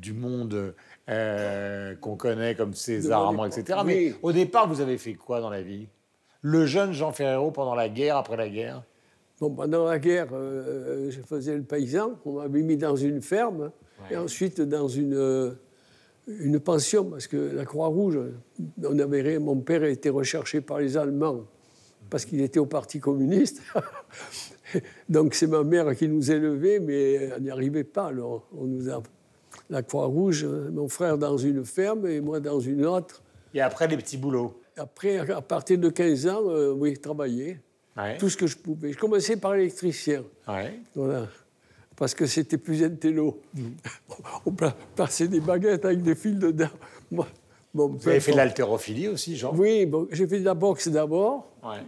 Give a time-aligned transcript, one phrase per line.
[0.00, 0.74] du monde
[1.08, 3.78] euh, qu'on connaît comme César, époque, etc.
[3.84, 3.94] oui.
[3.94, 5.88] Mais au départ, vous avez fait quoi dans la vie?
[6.42, 8.82] Le jeune Jean Ferrero pendant la guerre, après la guerre?
[9.40, 12.18] Bon, pendant la guerre, euh, je faisais le paysan.
[12.24, 13.70] On m'avait mis dans une ferme
[14.10, 15.52] et ensuite dans une, euh,
[16.26, 18.18] une pension parce que la Croix-Rouge,
[18.84, 21.44] on avait, mon père était recherché par les Allemands
[22.10, 23.62] parce qu'il était au Parti communiste.
[25.08, 28.06] Donc c'est ma mère qui nous élevait, mais elle n'y arrivait pas.
[28.06, 29.02] Alors on nous a
[29.70, 33.22] la Croix-Rouge, euh, mon frère dans une ferme et moi dans une autre.
[33.54, 37.58] Et après, les petits boulots Après, à partir de 15 ans, euh, oui, travailler
[37.96, 38.16] Ouais.
[38.18, 38.92] tout ce que je pouvais.
[38.92, 40.22] Je commençais par l'électricien.
[40.48, 40.78] Ouais.
[40.94, 41.26] Voilà.
[41.96, 43.40] Parce que c'était plus intello.
[43.52, 43.60] Mm.
[44.46, 44.52] On
[44.94, 46.70] passait des baguettes avec des fils dedans.
[47.10, 47.26] Moi,
[47.74, 50.88] bon, Vous avez fait de l'haltérophilie aussi, Jean Oui, bon, j'ai fait de la boxe
[50.88, 51.82] d'abord, Ouais.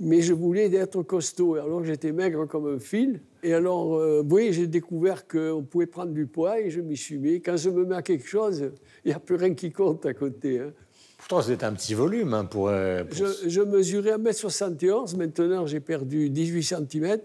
[0.00, 1.54] Mais je voulais être costaud.
[1.56, 3.20] Alors j'étais maigre comme un fil.
[3.42, 7.18] Et alors, euh, oui, j'ai découvert qu'on pouvait prendre du poids et je m'y suis
[7.18, 7.40] mis.
[7.40, 8.70] Quand je me mets à quelque chose,
[9.04, 10.58] il n'y a plus rien qui compte à côté.
[10.60, 10.72] hein.
[11.18, 12.68] Pourtant, c'est un petit volume hein, pour.
[12.68, 17.18] euh, pour- Je, je mesurais 1m71, maintenant j'ai perdu 18 cm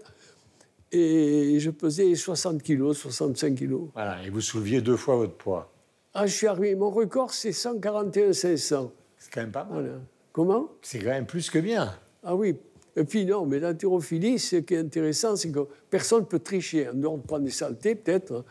[0.92, 3.74] et je pesais 60 kg, 65 kg.
[3.94, 5.72] Voilà, et vous souleviez deux fois votre poids.
[6.14, 8.92] Ah, je suis arrivé, mon record c'est 141 500.
[9.18, 9.82] C'est quand même pas mal.
[9.82, 9.98] Voilà.
[10.32, 10.68] Comment?
[10.82, 11.92] C'est quand même plus que bien.
[12.22, 12.56] Ah oui.
[12.96, 16.88] Et puis non, mais l'haltérophilie, ce qui est intéressant, c'est que personne ne peut tricher.
[16.88, 18.44] En dehors de prendre des saletés, peut-être, hein.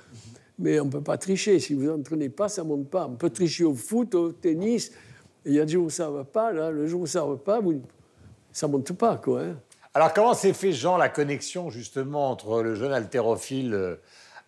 [0.60, 1.60] mais on ne peut pas tricher.
[1.60, 3.08] Si vous n'entraînez pas, ça ne monte pas.
[3.08, 4.92] On peut tricher au foot, au tennis.
[5.46, 6.70] Il y a des jours où ça ne va pas, là.
[6.72, 7.82] Le jour où ça ne va pas, vous-
[8.52, 9.42] ça ne monte pas, quoi.
[9.42, 9.56] hein.
[9.96, 13.96] Alors, comment s'est fait, Jean, la connexion justement entre le jeune haltérophile euh,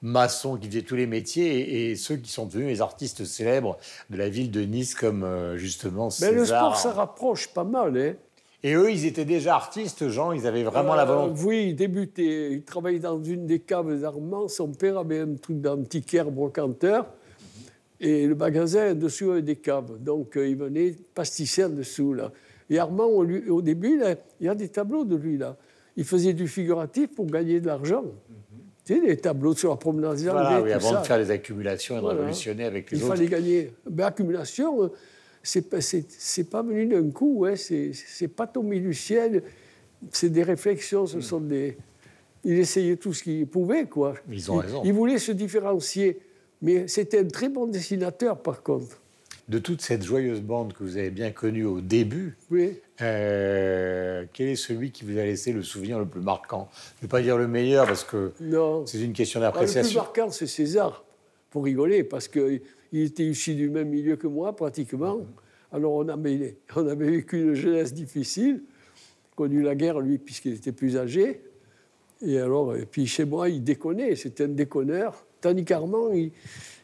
[0.02, 3.78] maçon qui faisait tous les métiers et, et ceux qui sont devenus les artistes célèbres
[4.12, 7.64] de la ville de Nice, comme euh, justement Mais le César sport, ça rapproche pas
[7.64, 7.98] mal.
[7.98, 8.14] Hein.
[8.64, 11.42] Et eux, ils étaient déjà artistes, Jean, ils avaient vraiment la Euh, volonté.
[11.46, 12.52] Oui, il débutait.
[12.54, 14.48] Il travaillait dans une des caves d'Armand.
[14.48, 17.06] Son père avait un truc d'antiquaire brocanteur.
[18.00, 19.98] Et le magasin dessous avait des caves.
[20.00, 22.32] Donc, euh, il venait pastisser en dessous, là.
[22.70, 25.56] Et Armand, au début, là, il y a des tableaux de lui, là.
[25.96, 28.04] Il faisait du figuratif pour gagner de l'argent.
[28.86, 30.24] Tu sais, des tableaux sur la promenade des.
[30.26, 31.02] Voilà, Anglais, oui, tout avant ça.
[31.02, 32.20] de faire des accumulations et de Voilà.
[32.20, 33.16] révolutionner avec les Il autres.
[33.16, 33.72] fallait gagner.
[33.92, 34.88] Mais accumulation, euh,
[35.48, 35.80] c'est pas,
[36.52, 37.56] pas venu d'un coup, hein.
[37.56, 39.44] c'est, pas tombé du ciel.
[40.12, 41.78] C'est des réflexions, ce sont des.
[42.44, 44.16] Il essayait tout ce qu'il pouvait, quoi.
[44.30, 44.82] Ils ont il, raison.
[44.84, 46.20] Il voulait se différencier.
[46.62, 49.00] Mais c'était un très bon dessinateur, par contre.
[49.48, 52.80] De toute cette joyeuse bande que vous avez bien connue au début, Oui.
[53.02, 56.68] euh, quel est celui qui vous a laissé le souvenir le plus marquant?
[56.74, 58.34] Je ne vais pas dire le meilleur parce que
[58.86, 60.02] c'est une question Ah, le plus d'appréciation.
[60.02, 61.06] marquant, c'est César,
[61.50, 62.28] pour rigoler, parce
[62.90, 65.20] qu'il était issu du même milieu que moi, pratiquement.
[65.72, 68.64] Alors, on avait, on avait vécu une jeunesse difficile,
[69.36, 71.42] connu la guerre, lui, puisqu'il était plus âgé.
[72.22, 75.26] Et alors, et puis chez moi, il déconnait, c'était un déconneur.
[75.40, 76.32] Tandis qu'Armand, il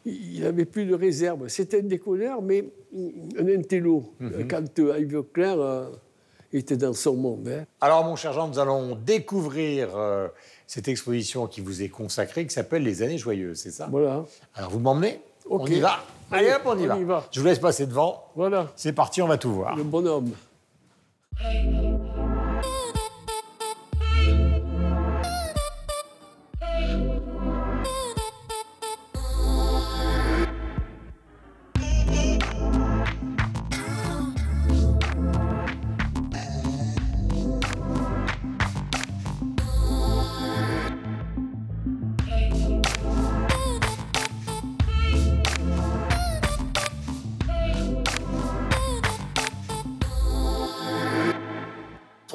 [0.06, 1.48] il n'avait plus de réserve.
[1.48, 2.66] C'était un déconneur, mais
[3.40, 4.14] un intello.
[4.50, 5.90] Quand euh, Yves euh,
[6.52, 7.48] était dans son monde.
[7.48, 7.66] hein.
[7.80, 10.28] Alors, mon cher Jean, nous allons découvrir euh,
[10.68, 13.88] cette exposition qui vous est consacrée, qui s'appelle Les années joyeuses, c'est ça?
[13.90, 14.26] Voilà.
[14.56, 15.22] Alors, vous m'emmenez?
[15.50, 15.70] On Ok.
[15.70, 16.00] y va
[16.32, 16.98] Allez, hop, on y, On va.
[16.98, 17.24] y va.
[17.32, 18.24] Je vous laisse passer devant.
[18.36, 19.76] Voilà, C'est parti, on va tout voir.
[19.76, 20.32] le bonhomme.«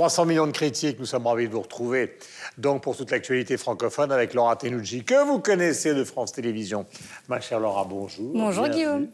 [0.09, 2.17] 300 millions de critiques, nous sommes ravis de vous retrouver.
[2.57, 6.87] Donc, pour toute l'actualité francophone avec Laura Tenucci, que vous connaissez de France Télévisions.
[7.29, 8.33] Ma chère Laura, bonjour.
[8.33, 8.75] Bonjour, Bienvenue.
[8.75, 9.09] Guillaume.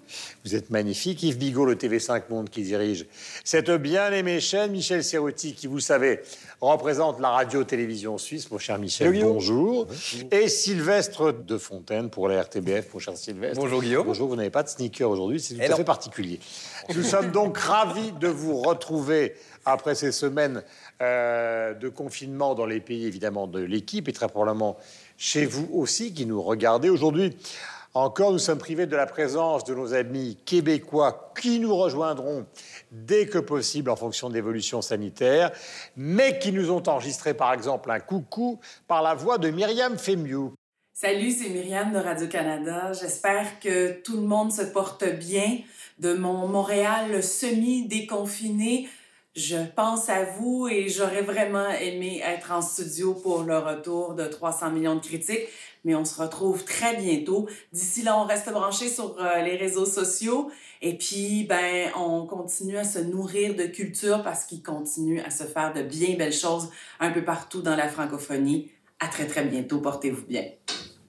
[0.45, 1.21] Vous êtes magnifique.
[1.25, 3.07] Yves Bigot, le TV5 Monde qui dirige
[3.43, 4.71] cette bien-aimée chaîne.
[4.71, 6.21] Michel Serruti, qui, vous le savez,
[6.61, 8.49] représente la radio-télévision suisse.
[8.53, 9.89] Mon cher Michel, bonjour.
[10.31, 13.61] Et Sylvestre de Fontaine pour la RTBF, mon cher Sylvestre.
[13.61, 14.07] Bonjour, Guillaume.
[14.07, 15.77] Bonjour, vous n'avez pas de sneaker aujourd'hui, c'est tout Eh à non.
[15.77, 16.39] fait particulier.
[16.95, 19.35] Nous sommes donc ravis de vous retrouver
[19.67, 20.63] après ces semaines
[21.03, 24.77] euh, de confinement dans les pays évidemment de l'équipe et très probablement
[25.17, 26.89] chez vous aussi qui nous regardez.
[26.89, 27.37] Aujourd'hui
[27.97, 32.45] encore, nous sommes privés de la présence de nos amis québécois qui nous rejoindront
[32.91, 35.53] dès que possible en fonction de l'évolution sanitaire,
[35.97, 38.59] mais qui nous ont enregistré par exemple un coucou
[38.89, 40.55] par la voix de Myriam Femiou.
[40.93, 42.93] Salut, c'est Myriam de Radio-Canada.
[42.95, 45.59] J'espère que tout le monde se porte bien.
[46.01, 48.89] De mon Montréal semi-déconfiné,
[49.35, 54.27] Je pense à vous et j'aurais vraiment aimé être en studio pour le retour de
[54.27, 55.49] 300 millions de critiques,
[55.85, 57.49] mais on se retrouve très bientôt.
[57.73, 60.51] D'ici là, on reste branché sur euh, les réseaux sociaux
[60.85, 65.45] et puis, ben, on continue à se nourrir de culture parce qu'il continue à se
[65.45, 66.69] faire de bien belles choses
[67.01, 68.71] un peu partout dans la francophonie.
[69.01, 69.81] À très, très bientôt.
[69.81, 70.45] Portez-vous bien.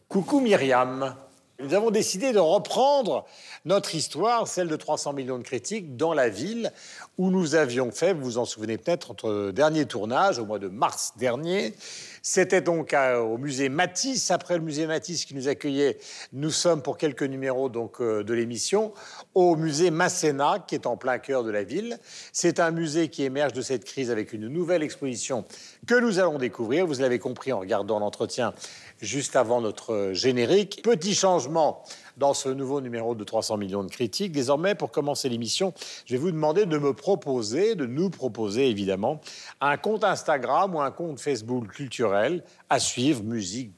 [0.07, 1.13] Coucou Myriam.
[1.59, 3.25] Nous avons décidé de reprendre
[3.63, 6.73] notre histoire, celle de 300 millions de critiques, dans la ville
[7.17, 10.67] où nous avions fait, vous vous en souvenez peut-être, notre dernier tournage au mois de
[10.67, 11.73] mars dernier.
[12.21, 14.31] C'était donc au musée Matisse.
[14.31, 15.97] Après le musée Matisse qui nous accueillait,
[16.33, 18.93] nous sommes pour quelques numéros donc euh, de l'émission
[19.33, 21.99] au musée Masséna qui est en plein cœur de la ville.
[22.33, 25.45] C'est un musée qui émerge de cette crise avec une nouvelle exposition
[25.87, 26.85] que nous allons découvrir.
[26.85, 28.53] Vous l'avez compris en regardant l'entretien
[29.01, 30.81] juste avant notre générique.
[30.83, 31.83] Petit changement
[32.17, 34.31] dans ce nouveau numéro de 300 millions de critiques.
[34.31, 35.73] Désormais, pour commencer l'émission,
[36.05, 39.19] je vais vous demander de me proposer, de nous proposer évidemment,
[39.61, 43.71] un compte Instagram ou un compte Facebook culturel à suivre, musique,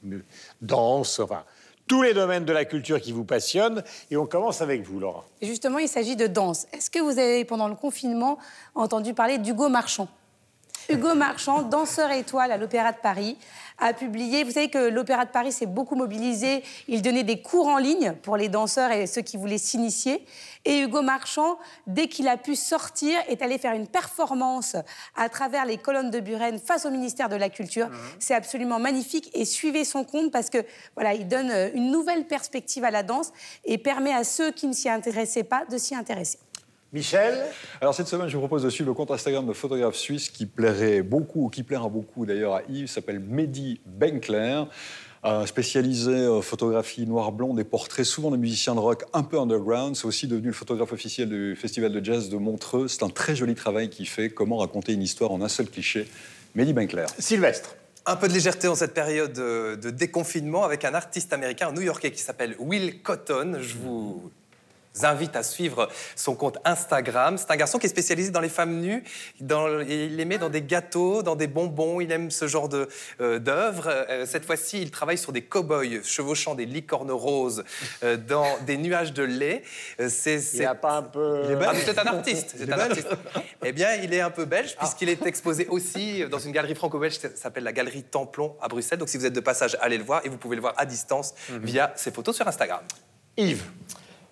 [0.60, 1.44] danse, enfin
[1.88, 3.82] tous les domaines de la culture qui vous passionnent.
[4.10, 5.24] Et on commence avec vous, Laura.
[5.40, 6.66] Justement, il s'agit de danse.
[6.72, 8.38] Est-ce que vous avez, pendant le confinement,
[8.74, 10.06] entendu parler d'Hugo Marchand?
[10.90, 13.36] Hugo Marchand, danseur étoile à l'Opéra de Paris,
[13.78, 17.68] a publié, vous savez que l'Opéra de Paris s'est beaucoup mobilisé, il donnait des cours
[17.68, 20.24] en ligne pour les danseurs et ceux qui voulaient s'initier.
[20.64, 24.76] Et Hugo Marchand, dès qu'il a pu sortir, est allé faire une performance
[25.16, 27.88] à travers les colonnes de Buren face au ministère de la Culture.
[27.88, 27.96] Mhm.
[28.18, 30.58] C'est absolument magnifique et suivez son compte parce que
[30.94, 33.32] voilà, il donne une nouvelle perspective à la danse
[33.64, 36.38] et permet à ceux qui ne s'y intéressaient pas de s'y intéresser.
[36.92, 37.38] Michel
[37.82, 40.46] Alors cette semaine, je vous propose de suivre le compte Instagram de photographe suisse qui
[40.46, 44.64] plairait beaucoup, ou qui plaira beaucoup d'ailleurs à Yves, s'appelle Mehdi Benkler.
[45.44, 49.96] spécialisé en photographie noir-blanc, des portraits souvent de musiciens de rock un peu underground.
[49.96, 52.88] C'est aussi devenu le photographe officiel du Festival de jazz de Montreux.
[52.88, 56.08] C'est un très joli travail qui fait comment raconter une histoire en un seul cliché.
[56.54, 57.04] Mehdi Benkler.
[57.18, 57.76] Sylvestre.
[58.06, 62.12] Un peu de légèreté en cette période de déconfinement avec un artiste américain, un new-yorkais
[62.12, 63.58] qui s'appelle Will Cotton.
[63.60, 64.30] Je vous
[65.04, 67.36] invite à suivre son compte Instagram.
[67.38, 69.04] C'est un garçon qui est spécialisé dans les femmes nues.
[69.40, 72.00] Dans, il les met dans des gâteaux, dans des bonbons.
[72.00, 72.88] Il aime ce genre d'œuvres.
[73.18, 77.64] De, euh, cette fois-ci, il travaille sur des cow-boys chevauchant des licornes roses
[78.02, 79.62] euh, dans des nuages de lait.
[80.00, 81.56] Euh, c'est, Il a pas un peu.
[81.62, 82.54] Ah, c'est un artiste.
[82.58, 83.08] C'est un artiste.
[83.64, 84.80] eh bien, il est un peu belge ah.
[84.80, 88.98] puisqu'il est exposé aussi dans une galerie franco-belge qui s'appelle la Galerie Templon à Bruxelles.
[88.98, 90.86] Donc, si vous êtes de passage, allez le voir et vous pouvez le voir à
[90.86, 91.64] distance mhm.
[91.64, 92.80] via ses photos sur Instagram.
[93.36, 93.64] Yves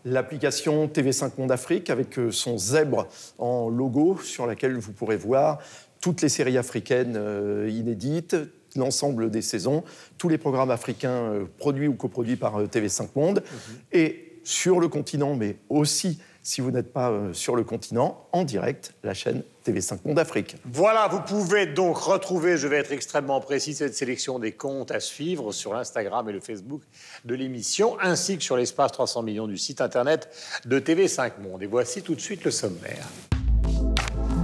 [0.06, 3.08] l'application TV5 Monde Afrique avec euh, son zèbre
[3.38, 5.58] en logo sur laquelle vous pourrez voir
[6.00, 8.36] toutes les séries africaines euh, inédites,
[8.76, 9.82] l'ensemble des saisons,
[10.16, 13.42] tous les programmes africains euh, produits ou coproduits par TV5 Monde.
[13.42, 13.76] Mhm.
[13.92, 18.94] Et sur le continent, mais aussi si vous n'êtes pas sur le continent, en direct,
[19.02, 20.56] la chaîne TV5 Monde Afrique.
[20.64, 25.00] Voilà, vous pouvez donc retrouver, je vais être extrêmement précis, cette sélection des comptes à
[25.00, 26.82] suivre sur l'Instagram et le Facebook
[27.24, 30.28] de l'émission, ainsi que sur l'espace 300 millions du site internet
[30.64, 31.62] de TV5 Monde.
[31.62, 33.06] Et voici tout de suite le sommaire.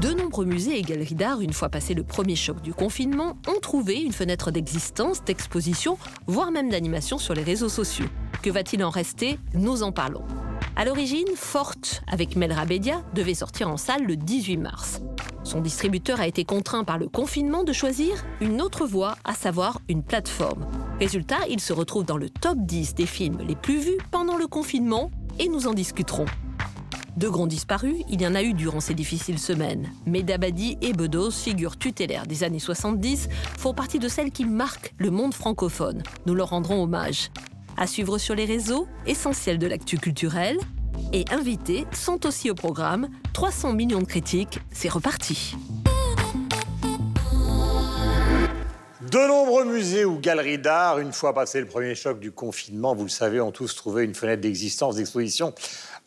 [0.01, 3.61] De nombreux musées et galeries d'art, une fois passé le premier choc du confinement, ont
[3.61, 5.97] trouvé une fenêtre d'existence, d'exposition,
[6.27, 8.07] voire même d'animation sur les réseaux sociaux.
[8.43, 9.39] Que va-t-il en rester?
[9.55, 10.25] Nous en parlons.
[10.75, 15.03] À l'origine, Forte, avec Melra Bedia, devait sortir en salle le 18 mars.
[15.45, 19.81] Son distributeur a été contraint par le confinement de choisir une autre voie, à savoir
[19.89, 20.67] une plateforme.
[20.99, 24.47] Résultat, il se retrouve dans le top 10 des films les plus vus pendant le
[24.47, 26.25] confinement et nous en discuterons.
[27.19, 29.93] Deux grands disparus, il y en a eu durant ces difficiles semaines.
[30.07, 35.11] Medabadi et Bedos, figures tutélaires des années 70, font partie de celles qui marquent le
[35.11, 36.03] monde francophone.
[36.25, 37.31] Nous leur rendrons hommage.
[37.77, 40.59] À suivre sur les réseaux, essentiels de l'actu culturelle.
[41.13, 43.09] Et invités sont aussi au programme.
[43.33, 45.55] 300 millions de critiques, c'est reparti.
[49.13, 53.03] De nombreux musées ou galeries d'art, une fois passé le premier choc du confinement, vous
[53.03, 55.53] le savez, ont tous trouvé une fenêtre d'existence, d'exposition,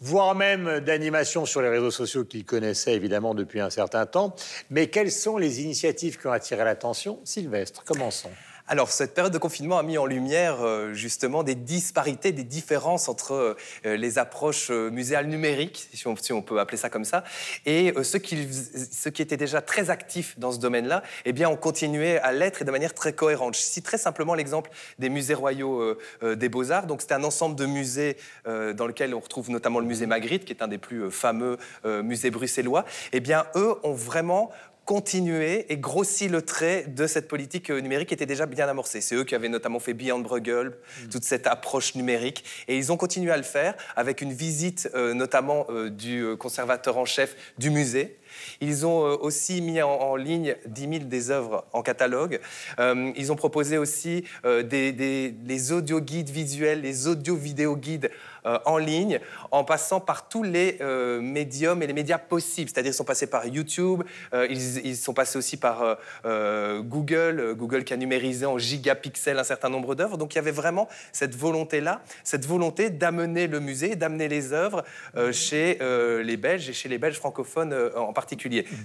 [0.02, 4.36] voire même d'animation sur les réseaux sociaux qu'ils connaissaient évidemment depuis un certain temps.
[4.72, 7.20] Mais quelles sont les initiatives qui ont attiré l'attention?
[7.24, 8.32] Sylvestre, commençons.
[8.68, 13.08] Alors, cette période de confinement a mis en lumière euh, justement des disparités, des différences
[13.08, 13.56] entre
[13.86, 17.24] euh, les approches euh, muséales numériques, si on, peut appeler ça comme ça,
[17.68, 18.48] et ceux, qui,
[18.92, 22.64] ceux qui étaient déjà très actifs dans ce domaine-là, eh bien, ont continué à l'être
[22.64, 23.56] et de manière très cohérente.
[23.56, 26.88] Je cite très simplement l'exemple des musées royaux des Beaux-Arts.
[26.88, 30.54] Donc, c'est un ensemble de musées dans lequel on retrouve notamment le musée Magritte, qui
[30.54, 32.86] est un des plus fameux musées bruxellois.
[33.12, 34.52] Eh bien, eux ont vraiment
[34.86, 39.02] continuer et grossir le trait de cette politique euh, numérique qui était déjà bien amorcée.
[39.02, 41.10] C'est eux qui avaient notamment fait Beyond Bruegel, mm.
[41.10, 42.44] toute cette approche numérique.
[42.68, 46.98] Et ils ont continué à le faire avec une visite euh, notamment euh, du conservateur
[46.98, 48.18] en chef du musée
[48.62, 52.40] Ils ont euh, aussi mis en, ligne 10 000 des œuvres en catalogue.
[52.80, 58.12] Euh, ils ont proposé aussi euh, des, des, audio-guides visuels, les audio-vidéo guides
[58.46, 59.20] euh, en ligne,
[59.52, 60.78] en passant par tous les
[61.22, 62.70] médiums et les médias possibles.
[62.70, 64.04] C'est-à-dire ils sont passés par YouTube,
[64.50, 69.96] ils, sont passés aussi par Google, Google qui a numérisé en gigapixels un certain nombre
[69.96, 70.18] d'œuvres.
[70.18, 74.84] Donc il y avait vraiment cette volonté-là, cette volonté d'amener le musée, d'amener les œuvres
[75.32, 75.80] chez
[76.24, 78.25] les Belges et chez les Belges francophones en particulier.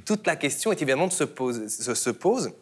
[0.04, 1.68] Toute la question est évidemment de se pose.
[1.68, 2.52] Se pose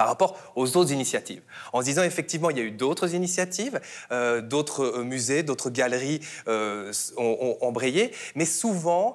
[0.00, 1.42] par rapport aux autres initiatives.
[1.74, 3.78] En se disant effectivement, il y a eu d'autres initiatives,
[4.12, 9.14] euh, d'autres euh, musées, d'autres galeries euh, ont, ont, brillé, mais souvent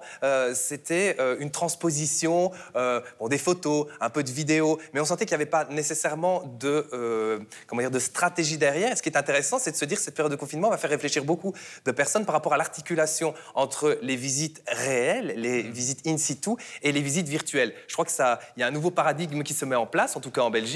[0.53, 5.41] c'était une transposition, bon, des photos, un peu de vidéos, mais on sentait qu'il n'y
[5.41, 6.87] avait pas nécessairement de,
[7.67, 8.91] comment dire, de stratégie derrière.
[8.91, 10.77] Et ce qui est intéressant, c'est de se dire que cette période de confinement va
[10.77, 11.53] faire réfléchir beaucoup
[11.85, 16.51] de personnes par rapport à l'articulation entre les visites réelles, les visites in situ
[16.83, 17.73] et les visites virtuelles.
[17.87, 20.15] Je crois que ça, il y a un nouveau paradigme qui se met en place,
[20.15, 20.74] en tout cas en Belgique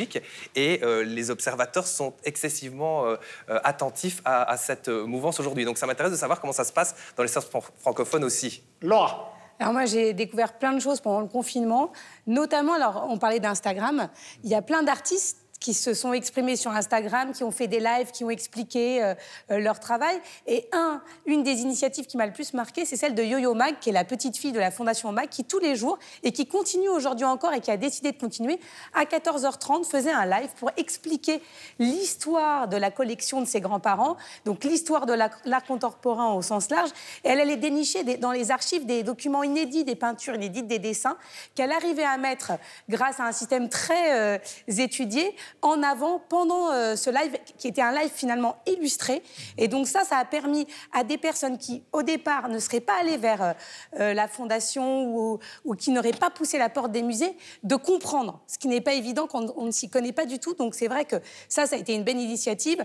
[0.55, 3.15] et euh, les observateurs sont excessivement euh,
[3.49, 5.65] euh, attentifs à, cette mouvance aujourd'hui.
[5.65, 8.63] Donc ça m'intéresse de savoir comment ça se passe dans les sciences francophones aussi.
[8.81, 11.91] Laura alors moi, j'ai découvert plein de choses pendant le confinement,
[12.27, 14.07] notamment, alors on parlait d'Instagram,
[14.45, 17.79] il y a plein d'artistes qui se sont exprimés sur Instagram, qui ont fait des
[17.79, 19.13] lives, qui ont expliqué euh,
[19.51, 20.19] euh, leur travail.
[20.47, 23.79] Et un, une des initiatives qui m'a le plus marqué, c'est celle de Yo-Yo Mag,
[23.79, 26.47] qui est la petite fille de la Fondation Mag, qui tous les jours, et qui
[26.47, 28.59] continue aujourd'hui encore, et qui a décidé de continuer,
[28.93, 31.41] à 14h30, faisait un live pour expliquer
[31.77, 36.89] l'histoire de la collection de ses grands-parents, donc l'histoire de l'art contemporain au sens large.
[37.23, 41.17] Et elle allait dénicher dans les archives des documents inédits, des peintures inédites, des dessins,
[41.55, 42.53] qu'elle arrivait à mettre,
[42.87, 44.37] grâce à un système très euh,
[44.67, 49.23] étudié, en avant pendant euh, ce live, qui était un live finalement illustré.
[49.57, 52.99] Et donc ça, ça a permis à des personnes qui, au départ, ne seraient pas
[52.99, 53.53] allées vers euh,
[53.99, 58.57] euh, la fondation ou, qui n'auraient pas poussé la porte des musées, de comprendre, ce
[58.57, 60.53] qui n'est pas évident quand on, ne s'y connaît pas du tout.
[60.53, 62.83] Donc c'est vrai que ça, ça a été une belle initiative.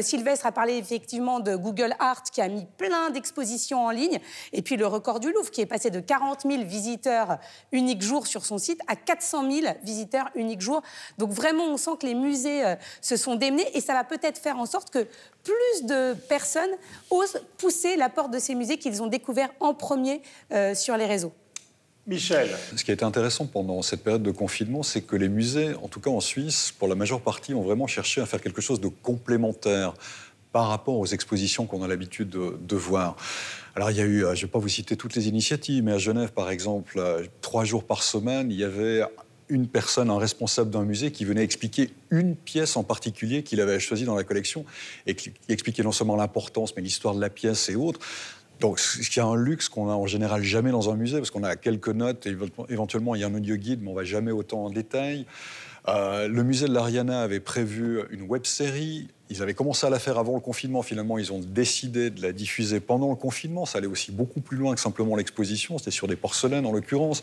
[0.00, 4.18] Sylvestre a parlé effectivement de Google Art, qui a mis plein d'expositions en ligne,
[4.52, 7.38] et puis le record du Louvre, qui est passé de 40 000 visiteurs
[7.70, 10.82] uniques jour sur son site à 400 000 visiteurs uniques jour.
[11.18, 14.38] Donc vraiment, on sent que les musées euh, se sont démenés et ça va peut-être
[14.38, 15.06] faire en sorte que
[15.44, 16.70] plus de personnes
[17.10, 21.06] osent pousser la porte de ces musées qu'ils ont découverts en premier euh, sur les
[21.06, 21.32] réseaux.
[22.06, 22.50] Michel.
[22.74, 25.86] Ce qui a été intéressant pendant cette période de confinement, c'est que les musées, en
[25.86, 28.80] tout cas en Suisse, pour la majeure partie, ont vraiment cherché à faire quelque chose
[28.80, 29.94] de complémentaire
[30.50, 33.16] par rapport aux expositions qu'on a l'habitude de, de, voir.
[33.76, 35.82] Alors il y a eu, euh, je ne vais pas vous citer toutes les initiatives,
[35.84, 37.00] mais à Genève par exemple,
[37.40, 39.02] trois jours par semaine, il y avait
[39.52, 43.78] une personne, un responsable d'un musée qui venait expliquer une pièce en particulier qu'il avait
[43.78, 44.64] choisie dans la collection
[45.06, 48.00] et qui expliquait non seulement l'importance, mais l'histoire de la pièce et autres.
[48.60, 51.30] Donc, ce qui est un luxe qu'on a en général jamais dans un musée, parce
[51.30, 52.36] qu'on a quelques notes, et
[52.68, 55.26] éventuellement il y a un audio guide, mais on va jamais autant en détail.
[55.88, 59.98] Euh, le musée de l'Ariana avait prévu une web série ils avaient commencé à la
[59.98, 60.82] faire avant le confinement.
[60.82, 63.64] Finalement, ils ont décidé de la diffuser pendant le confinement.
[63.64, 65.78] Ça allait aussi beaucoup plus loin que simplement l'exposition.
[65.78, 67.22] C'était sur des porcelaines, en l'occurrence.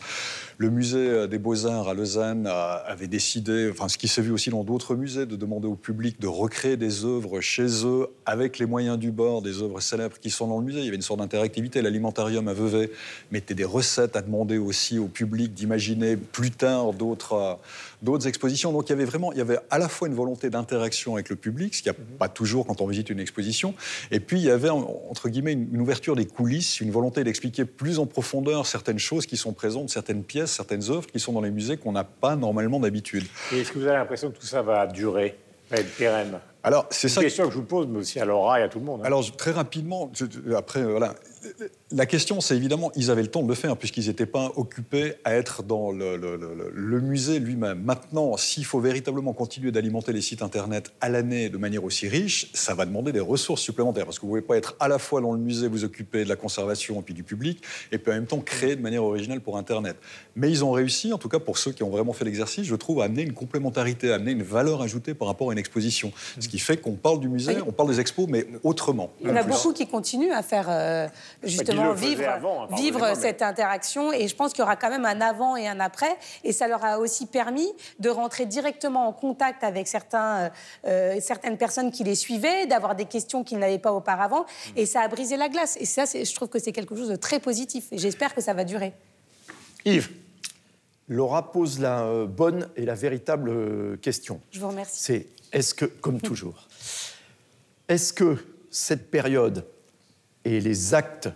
[0.58, 4.50] Le musée euh, des Beaux-Arts à Lausanne avait décidé, enfin, ce qui s'est vu aussi
[4.50, 8.66] dans d'autres musées, de demander au public de recréer des œuvres chez eux avec les
[8.66, 10.80] moyens du bord, des œuvres célèbres qui sont dans le musée.
[10.80, 11.80] Il y avait une sorte d'interactivité.
[11.80, 12.90] L'alimentarium à Vevey
[13.30, 17.58] mettait des recettes à demander aussi au public d'imaginer plus tard d'autres
[18.02, 18.72] d'autres expositions.
[18.72, 21.28] Donc il y avait vraiment, il y avait à la fois une volonté d'interaction avec
[21.28, 21.94] le public, ce qui a.
[22.18, 23.74] pas toujours quand on visite une exposition,
[24.10, 27.98] et puis il y avait entre guillemets une, ouverture des coulisses, une volonté d'expliquer plus
[27.98, 31.50] en profondeur certaines choses qui sont présentes, certaines pièces, certaines œuvres qui sont dans les
[31.50, 33.24] musées qu'on n'a pas normalement d'habitude.
[33.52, 35.36] Et est-ce que vous avez l'impression que tout ça va durer,
[35.70, 36.38] va être pérenne?
[36.62, 37.20] Alors, c'est ça.
[37.20, 39.00] Une question que je vous pose, mais aussi à Laura et à tout le monde.
[39.00, 39.06] Hein.
[39.06, 40.12] Alors, très rapidement,
[40.54, 41.14] après, voilà,
[41.92, 45.14] la question, c'est évidemment, ils avaient le temps de le faire puisqu'ils n'étaient pas occupés
[45.24, 47.82] à être dans le, musée lui-même.
[47.82, 52.50] Maintenant, s'il faut véritablement continuer d'alimenter les sites Internet à l'année de manière aussi riche,
[52.54, 54.98] ça va demander des ressources supplémentaires parce que vous ne pouvez pas être à la
[54.98, 58.12] fois dans le musée, vous occuper de la conservation et puis du public, et puis
[58.12, 59.96] en même temps créer de manière originale pour Internet.
[60.36, 62.76] Mais ils ont réussi, en tout cas pour ceux qui ont vraiment fait l'exercice, je
[62.76, 66.12] trouve, à amener une complémentarité, à amener une valeur ajoutée par rapport à une exposition.
[66.38, 69.10] Ce qui fait qu'on parle du musée, on parle des expos, mais autrement.
[69.20, 71.08] Il y en a beaucoup qui continuent à faire euh,
[71.42, 72.22] justement vivre,
[72.76, 74.12] vivre cette interaction.
[74.12, 76.16] Et je pense qu'il y aura quand même un avant et un après.
[76.44, 77.68] Et ça leur a aussi permis
[77.98, 80.48] de rentrer directement en contact avec certains, euh,
[80.86, 84.46] euh, certaines personnes qui les suivaient, d'avoir des questions qu'ils n'avaient pas auparavant.
[84.76, 85.76] Et ça a brisé la glace.
[85.80, 87.86] Et ça, je trouve que c'est quelque chose de très positif.
[87.92, 88.92] Et j'espère que ça va durer.
[89.84, 90.10] Yves
[91.08, 94.40] Laura pose la euh, bonne et la véritable question.
[94.52, 95.02] Je vous remercie.
[95.02, 96.68] C'est est-ce que, comme toujours,
[97.88, 98.36] est-ce que
[98.70, 99.66] cette période
[100.44, 101.28] et les actes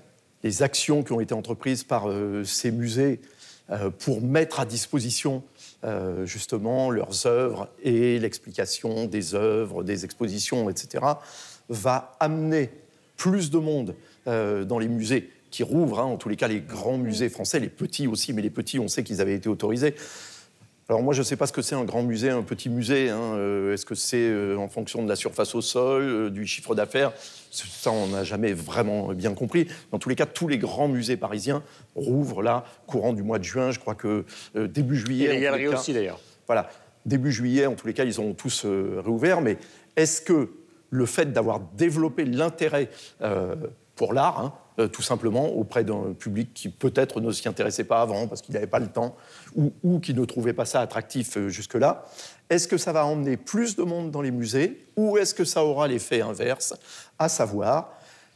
[0.45, 3.21] les actions qui ont été entreprises par euh, ces musées
[3.71, 5.43] euh, pour mettre à disposition
[5.85, 11.05] euh, justement leurs œuvres et l'explication des œuvres, des expositions, etc.,
[11.71, 12.71] va amener
[13.17, 13.97] plus de monde
[14.27, 17.69] dans les musées qui rouvrent, hein, en tous les cas les grands musées français, les
[17.69, 19.95] petits aussi, mais les petits, on sait qu'ils avaient été autorisés.
[20.91, 23.09] Alors moi, je ne sais pas ce que c'est un grand musée, un petit musée.
[23.09, 23.35] hein.
[23.37, 26.75] Euh, Est-ce que c'est euh, en fonction de la surface au sol, euh, du chiffre
[26.75, 27.13] d'affaires?
[27.51, 29.67] Ça, on n'a jamais vraiment bien compris.
[29.93, 31.63] Dans tous les cas, tous les grands musées parisiens
[31.95, 33.71] rouvrent là, courant du mois de juin.
[33.71, 34.25] Je crois que
[34.55, 35.27] début juillet.
[35.27, 36.21] Et les galeries cas- aussi, d'ailleurs.
[36.47, 36.69] Voilà,
[37.07, 39.41] début juillet, en tous les cas, ils ont tous réouvert.
[39.41, 39.57] Mais
[39.97, 40.51] est-ce que
[40.91, 42.91] le fait d'avoir développé l'intérêt
[43.95, 48.01] pour l'art, hein, euh, tout simplement, auprès d'un public qui peut-être ne s'y intéressait pas
[48.01, 49.15] avant parce qu'il n'avait pas le temps
[49.55, 52.05] ou, ou qui ne trouvait pas ça attractif euh, jusque-là,
[52.51, 55.65] est-ce que ça va emmener plus de monde dans les musées ou est-ce que ça
[55.65, 56.75] aura l'effet inverse,
[57.21, 57.93] à savoir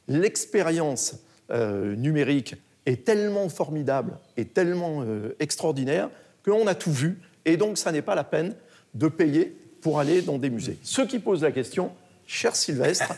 [0.06, 1.16] l'expérience
[1.50, 2.54] euh, numérique
[2.86, 5.04] est tellement formidable et tellement
[5.40, 6.08] extraordinaire
[6.44, 8.54] qu'on a tout vu et donc ça n'est pas la peine
[8.94, 10.78] de payer pour aller dans des musées.
[10.84, 11.90] Ce qui pose la question,
[12.28, 13.12] cher Sylvestre,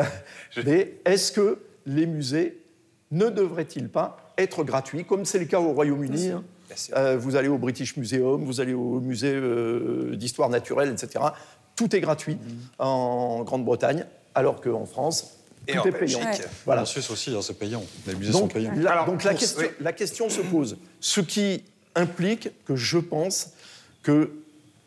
[0.64, 1.58] mais est-ce que
[1.90, 2.58] les musées
[3.10, 6.44] ne devraient-ils pas être gratuits, comme c'est le cas au Royaume-Uni hein.
[6.96, 11.24] Euh, Vous allez au British Museum, vous allez au musée euh, d'histoire naturelle, etc.
[11.74, 12.38] Tout est gratuit
[12.78, 16.20] en Grande-Bretagne, alors qu'en France, Et tout en est payant.
[16.64, 16.82] Voilà.
[16.82, 17.82] En Suisse aussi, hein, c'est payant.
[18.06, 18.72] Les musées sont Donc, payants.
[18.76, 19.68] la, Alors, donc la, pour- question, oui.
[19.80, 20.78] la question se pose.
[21.00, 21.64] Ce qui
[21.96, 23.50] implique que je pense
[24.04, 24.30] que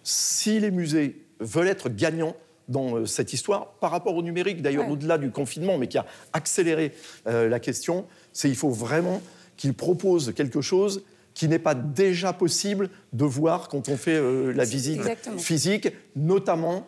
[0.04, 2.36] si les musées veulent être gagnants
[2.68, 4.92] dans euh, cette histoire, par rapport au numérique, d'ailleurs Ouais.
[4.94, 6.94] au-delà du confinement, mais qui a accéléré
[7.28, 9.22] euh, la question, c'est il faut vraiment
[9.58, 11.04] qu'ils proposent quelque chose
[11.34, 15.38] qui n'est pas déjà possible de voir quand on fait euh, la visite Exactement.
[15.38, 16.88] physique, notamment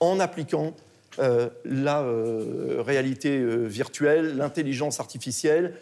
[0.00, 0.74] en appliquant
[1.18, 5.74] euh, la euh, réalité euh, virtuelle, l'intelligence artificielle,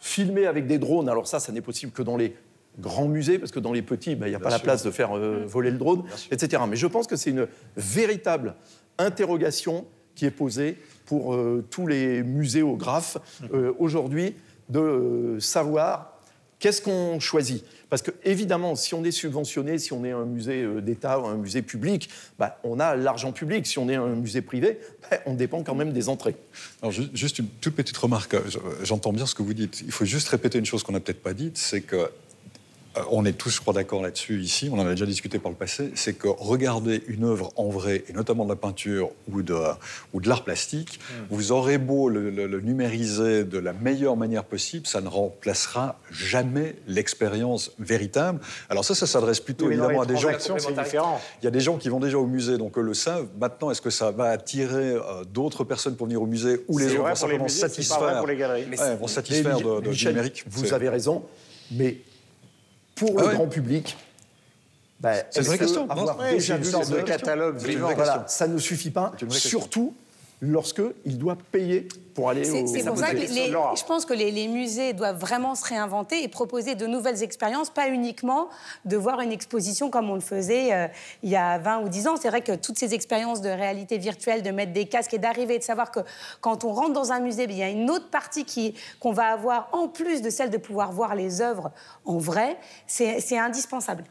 [0.00, 1.08] filmer avec des drones.
[1.08, 2.34] Alors ça, ça n'est possible que dans les
[2.78, 4.90] grands musées, parce que dans les petits, ben, il n'y a pas la place de
[4.90, 6.62] faire euh, voler le drone, etc.
[6.68, 8.54] Mais je pense que c'est une véritable
[8.98, 13.18] interrogation qui est posée pour euh, tous les muséographes
[13.52, 14.34] euh, aujourd'hui
[14.68, 16.18] de euh, savoir
[16.58, 17.64] qu'est-ce qu'on choisit.
[17.88, 21.36] Parce que évidemment, si on est subventionné, si on est un musée d'État ou un
[21.36, 22.08] musée public,
[22.38, 23.64] bah, on a l'argent public.
[23.66, 26.34] Si on est un musée privé, bah, on dépend quand même des entrées.
[26.82, 28.34] Alors, ju- juste une toute petite remarque.
[28.48, 29.82] Je- J'entends bien ce que vous dites.
[29.82, 32.10] Il faut juste répéter une chose qu'on n'a peut-être pas dite, c'est que
[33.10, 34.68] on est tous, je crois, d'accord là-dessus ici.
[34.72, 35.90] On en a déjà discuté par le passé.
[35.94, 39.56] C'est que regarder une œuvre en vrai, et notamment de la peinture ou de,
[40.12, 44.44] ou de l'art plastique, vous aurez beau le, le- le numériser de la meilleure manière
[44.44, 48.40] possible, ça ne remplacera jamais l'expérience véritable.
[48.70, 50.30] Alors ça, ça s'adresse plutôt Oui, évidemment à des gens.
[51.42, 53.26] Il y a des gens qui vont déjà au musée, donc eux le savent.
[53.40, 56.86] Maintenant, est-ce que ça va attirer euh, d'autres personnes pour venir au musée ou les
[56.86, 58.64] vrai vont les simplement musées, satisfaire vrai pour les galeries.
[58.70, 60.44] Ouais, vont satisfaire Mais de, de- du Michel, numérique.
[60.48, 61.24] Vous avez raison,
[61.70, 61.98] mais
[62.96, 63.34] pour Ah le ouais.
[63.34, 63.96] grand public,
[64.98, 65.88] bah, C'est une est-ce vraie que question.
[65.88, 67.62] avoir Non, déjà une sorte de catalogue.
[67.68, 69.94] Une voilà, ça ne suffit pas, une surtout
[70.42, 74.12] lorsqu'il doit payer pour aller au c'est pour ça que les- les- je pense que
[74.14, 78.48] les, les musées doivent vraiment se réinventer et proposer de nouvelles expériences, pas uniquement
[78.84, 80.88] de voir une exposition comme on le faisait euh,
[81.22, 82.16] il y a 20 ou 10 ans.
[82.20, 85.54] C'est vrai que toutes ces expériences de réalité virtuelle, de mettre des casques et d'arriver
[85.54, 86.00] et de savoir que
[86.40, 89.28] quand on rentre dans un musée, il y a une autre partie qui- qu'on va
[89.28, 91.70] avoir en plus de celle de pouvoir voir les œuvres
[92.04, 94.04] en vrai, c'est c'est indispensable.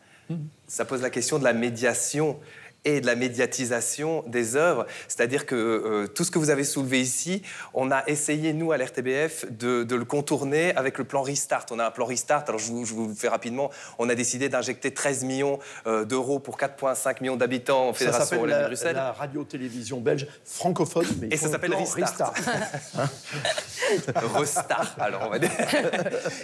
[0.67, 2.39] ça pose la question de la médiation
[2.85, 4.85] et de la médiatisation des œuvres.
[5.07, 7.41] C'est-à-dire que euh, tout ce que vous avez soulevé ici,
[7.73, 11.65] on a essayé, nous, à l'RTBF, de, de le contourner avec le plan Restart.
[11.71, 14.15] On a un plan Restart, alors je vous, je vous le fais rapidement, on a
[14.15, 18.95] décidé d'injecter 13 millions euh, d'euros pour 4,5 millions d'habitants en Fédération Wallonie la, Bruxelles.
[18.95, 21.07] la radio-télévision belge francophone.
[21.21, 22.33] Mais Et ça s'appelle le plan Restart.
[24.35, 25.51] Restart, alors on va dire.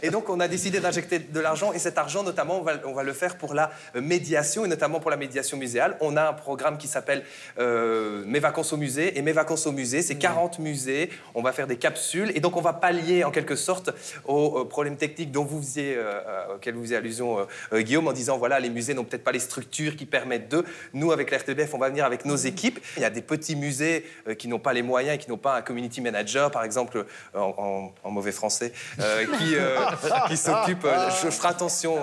[0.02, 2.94] Et donc on a décidé d'injecter de l'argent et cet argent notamment on va, on
[2.94, 5.98] va le faire pour la euh, médiation et notamment pour la médiation muséale.
[6.02, 7.24] On a un programme qui s'appelle
[7.60, 11.52] euh, Mes vacances au musée et Mes vacances au musée, c'est 40 musées, on va
[11.52, 13.92] faire des capsules et donc on va pallier en quelque sorte
[14.26, 18.08] aux, euh, problèmes techniques dont vous faisiez, euh, euh, auxquels vous faisiez allusion euh, Guillaume
[18.08, 20.64] en disant voilà les musées n'ont peut-être pas les structures qui permettent de.
[20.94, 22.80] Nous avec l'RTBF on va venir avec nos équipes.
[22.98, 24.06] Il y a des petits musées
[24.38, 27.40] qui n'ont pas les moyens et qui n'ont pas un community manager par exemple en,
[27.58, 29.56] en- en mauvais français qui,
[30.28, 30.86] qui s'occupe.
[31.24, 31.98] je, ferai attention,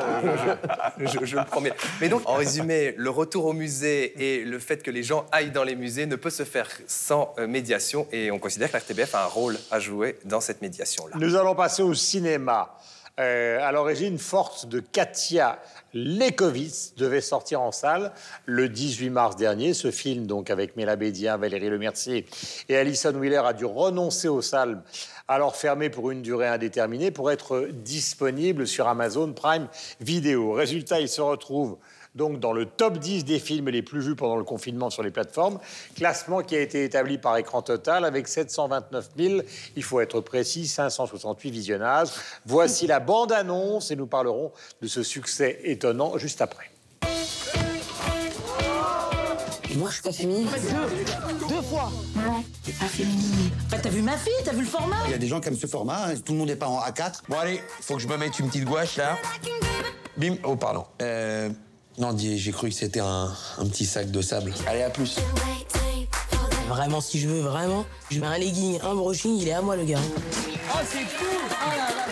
[0.98, 1.72] je, je- je le promets.
[2.00, 5.50] Mais donc en résumé le retour au musée et le fait que les gens aillent
[5.50, 9.14] dans les musées ne peut se faire sans euh, médiation et on considère que l'RTBF
[9.14, 11.16] a un rôle à jouer dans cette médiation là.
[11.18, 12.76] Nous allons passer au cinéma.
[13.18, 15.58] Euh, à l'origine, Force de Katia
[15.92, 18.12] Lekovitz devait sortir en salle
[18.46, 19.74] le 18 mars dernier.
[19.74, 22.26] Ce film, donc avec Méla Bédien, Valérie Lemercier
[22.68, 24.82] et Alison Wheeler, a dû renoncer aux salles
[25.26, 29.66] alors fermé pour une durée indéterminée, pour être disponible sur Amazon Prime
[30.00, 30.52] Video.
[30.52, 31.76] Résultat, il se retrouve
[32.14, 35.10] donc dans le top 10 des films les plus vus pendant le confinement sur les
[35.10, 35.58] plateformes.
[35.96, 39.40] Classement qui a été établi par écran total avec 729 000,
[39.76, 42.08] il faut être précis, 568 visionnages.
[42.46, 46.70] Voici la bande-annonce et nous parlerons de ce succès étonnant juste après.
[49.76, 50.48] Moi, je suis pas féminine.
[50.48, 51.92] Deux, deux fois.
[52.16, 53.50] Non, t'es pas féminine.
[53.70, 55.48] Bah, t'as vu ma fille, t'as vu le format Il y a des gens qui
[55.48, 56.14] aiment ce format, hein.
[56.24, 57.20] tout le monde n'est pas en A4.
[57.28, 59.16] Bon, allez, faut que je me mette une petite gouache là.
[60.16, 60.36] Bim.
[60.42, 60.84] Oh, pardon.
[61.00, 61.50] Euh.
[61.98, 64.54] Non, j'ai cru que c'était un, un, petit sac de sable.
[64.68, 65.16] Allez, à plus.
[66.68, 69.74] Vraiment, si je veux, vraiment, je mets un legging, un brushing, il est à moi,
[69.74, 69.98] le gars.
[69.98, 72.06] Oh, c'est cool Oh là là,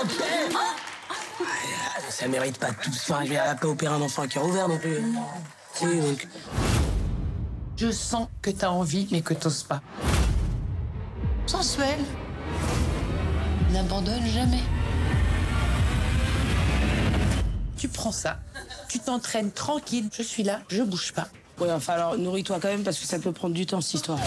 [0.00, 0.10] Ok
[2.08, 3.20] Ça mérite pas tout ça.
[3.24, 5.02] Je vais pas opérer un enfant à cœur ouvert non plus.
[5.82, 6.26] Oui, donc...
[7.76, 9.82] Je sens que t'as envie, mais que t'oses pas.
[11.46, 11.98] Sensuel.
[13.72, 14.62] N'abandonne jamais.
[17.82, 18.38] Tu prends ça,
[18.88, 21.26] tu t'entraînes tranquille, je suis là, je bouge pas.
[21.58, 24.20] Ouais, enfin alors nourris-toi quand même parce que ça peut prendre du temps cette histoire.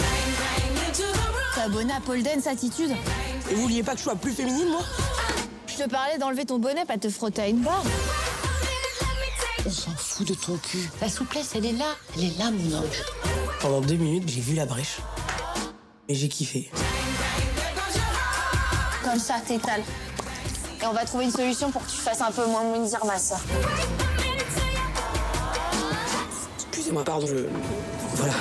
[1.53, 2.91] T'es abonné à Paul Dance Attitude
[3.49, 4.81] Et vous vouliez pas que je sois plus féminine, moi?
[5.67, 7.85] Je te parlais d'enlever ton bonnet, pas te frotter à une barre.
[9.65, 10.89] On s'en fout de ton cul.
[10.99, 13.03] La souplesse, elle est là, elle est là, mon ange.
[13.61, 14.97] Pendant deux minutes, j'ai vu la brèche.
[16.09, 16.69] Et j'ai kiffé.
[19.01, 19.83] Comme ça, t'étales.
[20.85, 23.17] Et on va trouver une solution pour que tu fasses un peu moins mentir ma
[23.17, 23.39] soeur.
[26.69, 27.47] Excusez-moi, pardon, je...
[28.13, 28.33] Voilà.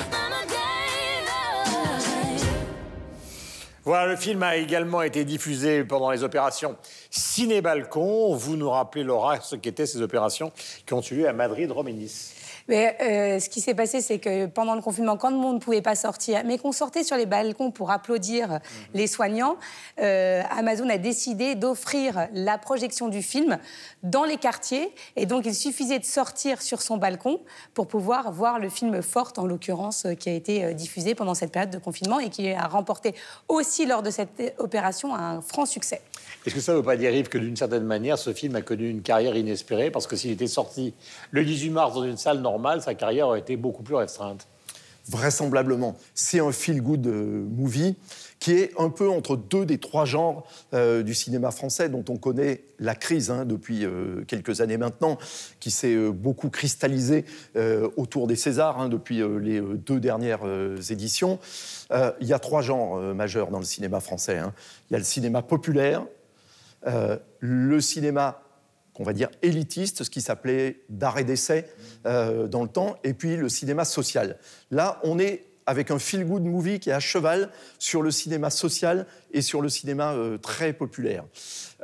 [3.83, 6.77] Voilà, le film a également été diffusé pendant les opérations
[7.09, 8.35] Ciné-Balcon.
[8.35, 10.51] Vous nous rappelez, Laura, ce qu'étaient ces opérations
[10.85, 12.34] qui ont eu lieu à Madrid, Rome et Nice.
[12.67, 15.59] Mais euh, ce qui s'est passé, c'est que pendant le confinement, quand le monde ne
[15.59, 18.59] pouvait pas sortir, mais qu'on sortait sur les balcons pour applaudir mmh.
[18.93, 19.57] les soignants,
[19.99, 23.59] euh, Amazon a décidé d'offrir la projection du film
[24.03, 24.93] dans les quartiers.
[25.15, 27.39] Et donc, il suffisait de sortir sur son balcon
[27.73, 31.71] pour pouvoir voir le film Forte, en l'occurrence, qui a été diffusé pendant cette période
[31.71, 33.13] de confinement et qui a remporté
[33.47, 36.01] aussi lors de cette opération un franc succès.
[36.45, 38.89] Est-ce que ça ne veut pas dire, que d'une certaine manière, ce film a connu
[38.89, 39.89] une carrière inespérée?
[39.89, 40.93] Parce que s'il était sorti
[41.31, 44.47] le 18 mars dans une salle normale, sa carrière aurait été beaucoup plus restreinte.
[45.07, 45.95] Vraisemblablement.
[46.15, 47.95] C'est un feel-good movie
[48.39, 52.17] qui est un peu entre deux des trois genres euh, du cinéma français dont on
[52.17, 55.17] connaît la crise hein, depuis euh, quelques années maintenant,
[55.59, 60.45] qui s'est euh, beaucoup cristallisée euh, autour des Césars hein, depuis euh, les deux dernières
[60.89, 61.39] éditions.
[61.91, 64.37] Il y a trois genres majeurs dans le cinéma français.
[64.37, 64.53] Hein.
[64.89, 66.05] Il y a le cinéma populaire,
[66.87, 68.41] euh, le cinéma
[68.95, 71.69] qu'on va dire élitiste, ce qui s'appelait d'arrêt d'essai
[72.05, 74.37] euh, dans le temps, et puis le cinéma social.
[74.71, 79.05] Là, on est avec un feel-good movie qui est à cheval sur le cinéma social
[79.31, 81.25] et sur le cinéma euh, très populaire.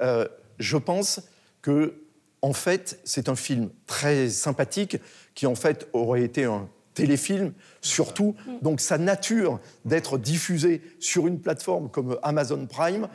[0.02, 1.22] Euh, je pense
[1.62, 2.02] que,
[2.42, 4.98] en fait, c'est un film très sympathique
[5.36, 8.36] qui, en fait, aurait été un téléfilm, surtout.
[8.62, 13.08] Donc, sa nature d'être diffusé sur une plateforme comme Amazon Prime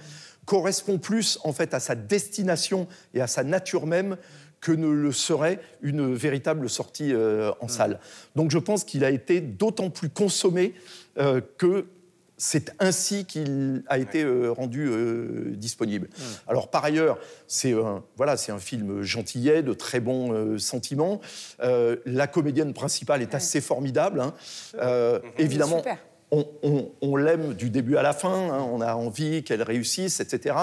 [0.46, 4.16] correspond plus en fait à sa destination et à sa nature même
[4.61, 8.00] que ne le serait une véritable sortie euh, en salle.
[8.35, 10.72] Donc je pense qu'il a été d'autant plus consommé
[11.18, 11.87] euh, que
[12.38, 16.09] c'est ainsi qu'il a été euh, rendu euh, disponible.
[16.09, 16.22] Mmh.
[16.48, 21.20] Alors par ailleurs, c'est un, voilà, c'est un film gentillet, de très bons euh, sentiments.
[21.59, 24.20] la comédienne principale est assez formidable.
[24.20, 24.35] Hein.
[25.38, 25.98] évidemment, Super
[26.31, 30.21] on, on, on l'aime du début à la fin, hein, on a envie qu'elle réussisse,
[30.21, 30.57] etc.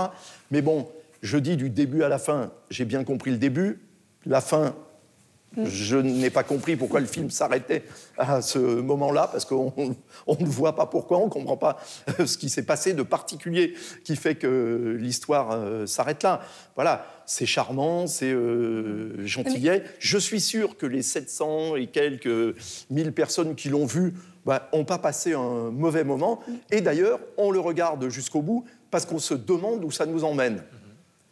[0.52, 0.88] Mais bon,
[1.22, 3.82] je dis du début à la fin, j'ai bien compris le début,
[4.26, 4.76] la fin,
[5.58, 7.84] je n'ai pas compris pourquoi le film s'arrêtait
[8.18, 9.72] à ce moment-là, parce qu'on
[10.28, 11.78] ne voit pas pourquoi, on ne comprend pas
[12.26, 13.74] ce qui s'est passé de particulier
[14.04, 16.42] qui fait que l'histoire euh, s'arrête là.
[16.76, 19.84] Voilà, c'est charmant, c'est euh, gentillet.
[20.00, 22.56] Je suis sûr que les 700 et quelques
[22.90, 24.14] mille personnes qui l'ont vu
[24.46, 26.42] bah, ont pas passé un mauvais moment.
[26.72, 30.64] Et d'ailleurs, on le regarde jusqu'au bout parce qu'on se demande où ça nous emmène.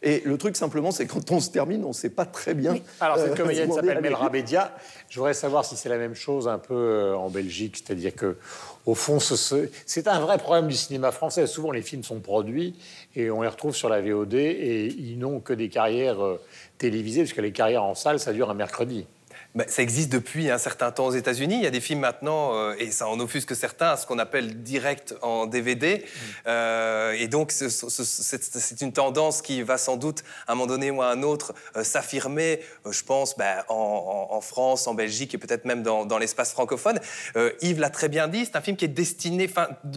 [0.04, 2.72] Et le truc, simplement, c'est quand on se termine, on ne sait pas très bien.
[2.72, 2.82] Oui.
[3.00, 4.74] Alors, cette comédienne euh, s'appelle Melra Bédia.
[5.08, 7.76] Je voudrais savoir si c'est la même chose un peu euh, en Belgique.
[7.76, 8.36] C'est-à-dire que,
[8.84, 11.46] au fond, c'est un vrai problème du cinéma français.
[11.46, 12.74] Souvent, les films sont produits
[13.14, 16.40] et on les retrouve sur la VOD et ils n'ont que des carrières euh,
[16.78, 19.06] télévisées, parce que les carrières en salle, ça dure un mercredi.
[19.54, 21.56] Ben, ça existe depuis un certain temps aux États-Unis.
[21.56, 24.62] Il y a des films maintenant, euh, et ça en offusque certains, ce qu'on appelle
[24.62, 26.04] direct en DVD.
[26.46, 30.54] Euh, et donc, ce- ce- ce- c'est une tendance qui va sans doute, à un
[30.54, 35.34] moment donné ou à un autre, euh, s'affirmer, je pense, ben, en, France, en Belgique
[35.34, 36.98] et peut-être même dans, dans l'espace francophone.
[37.60, 39.48] Yves l'a très bien dit, c'est un film qui est destiné,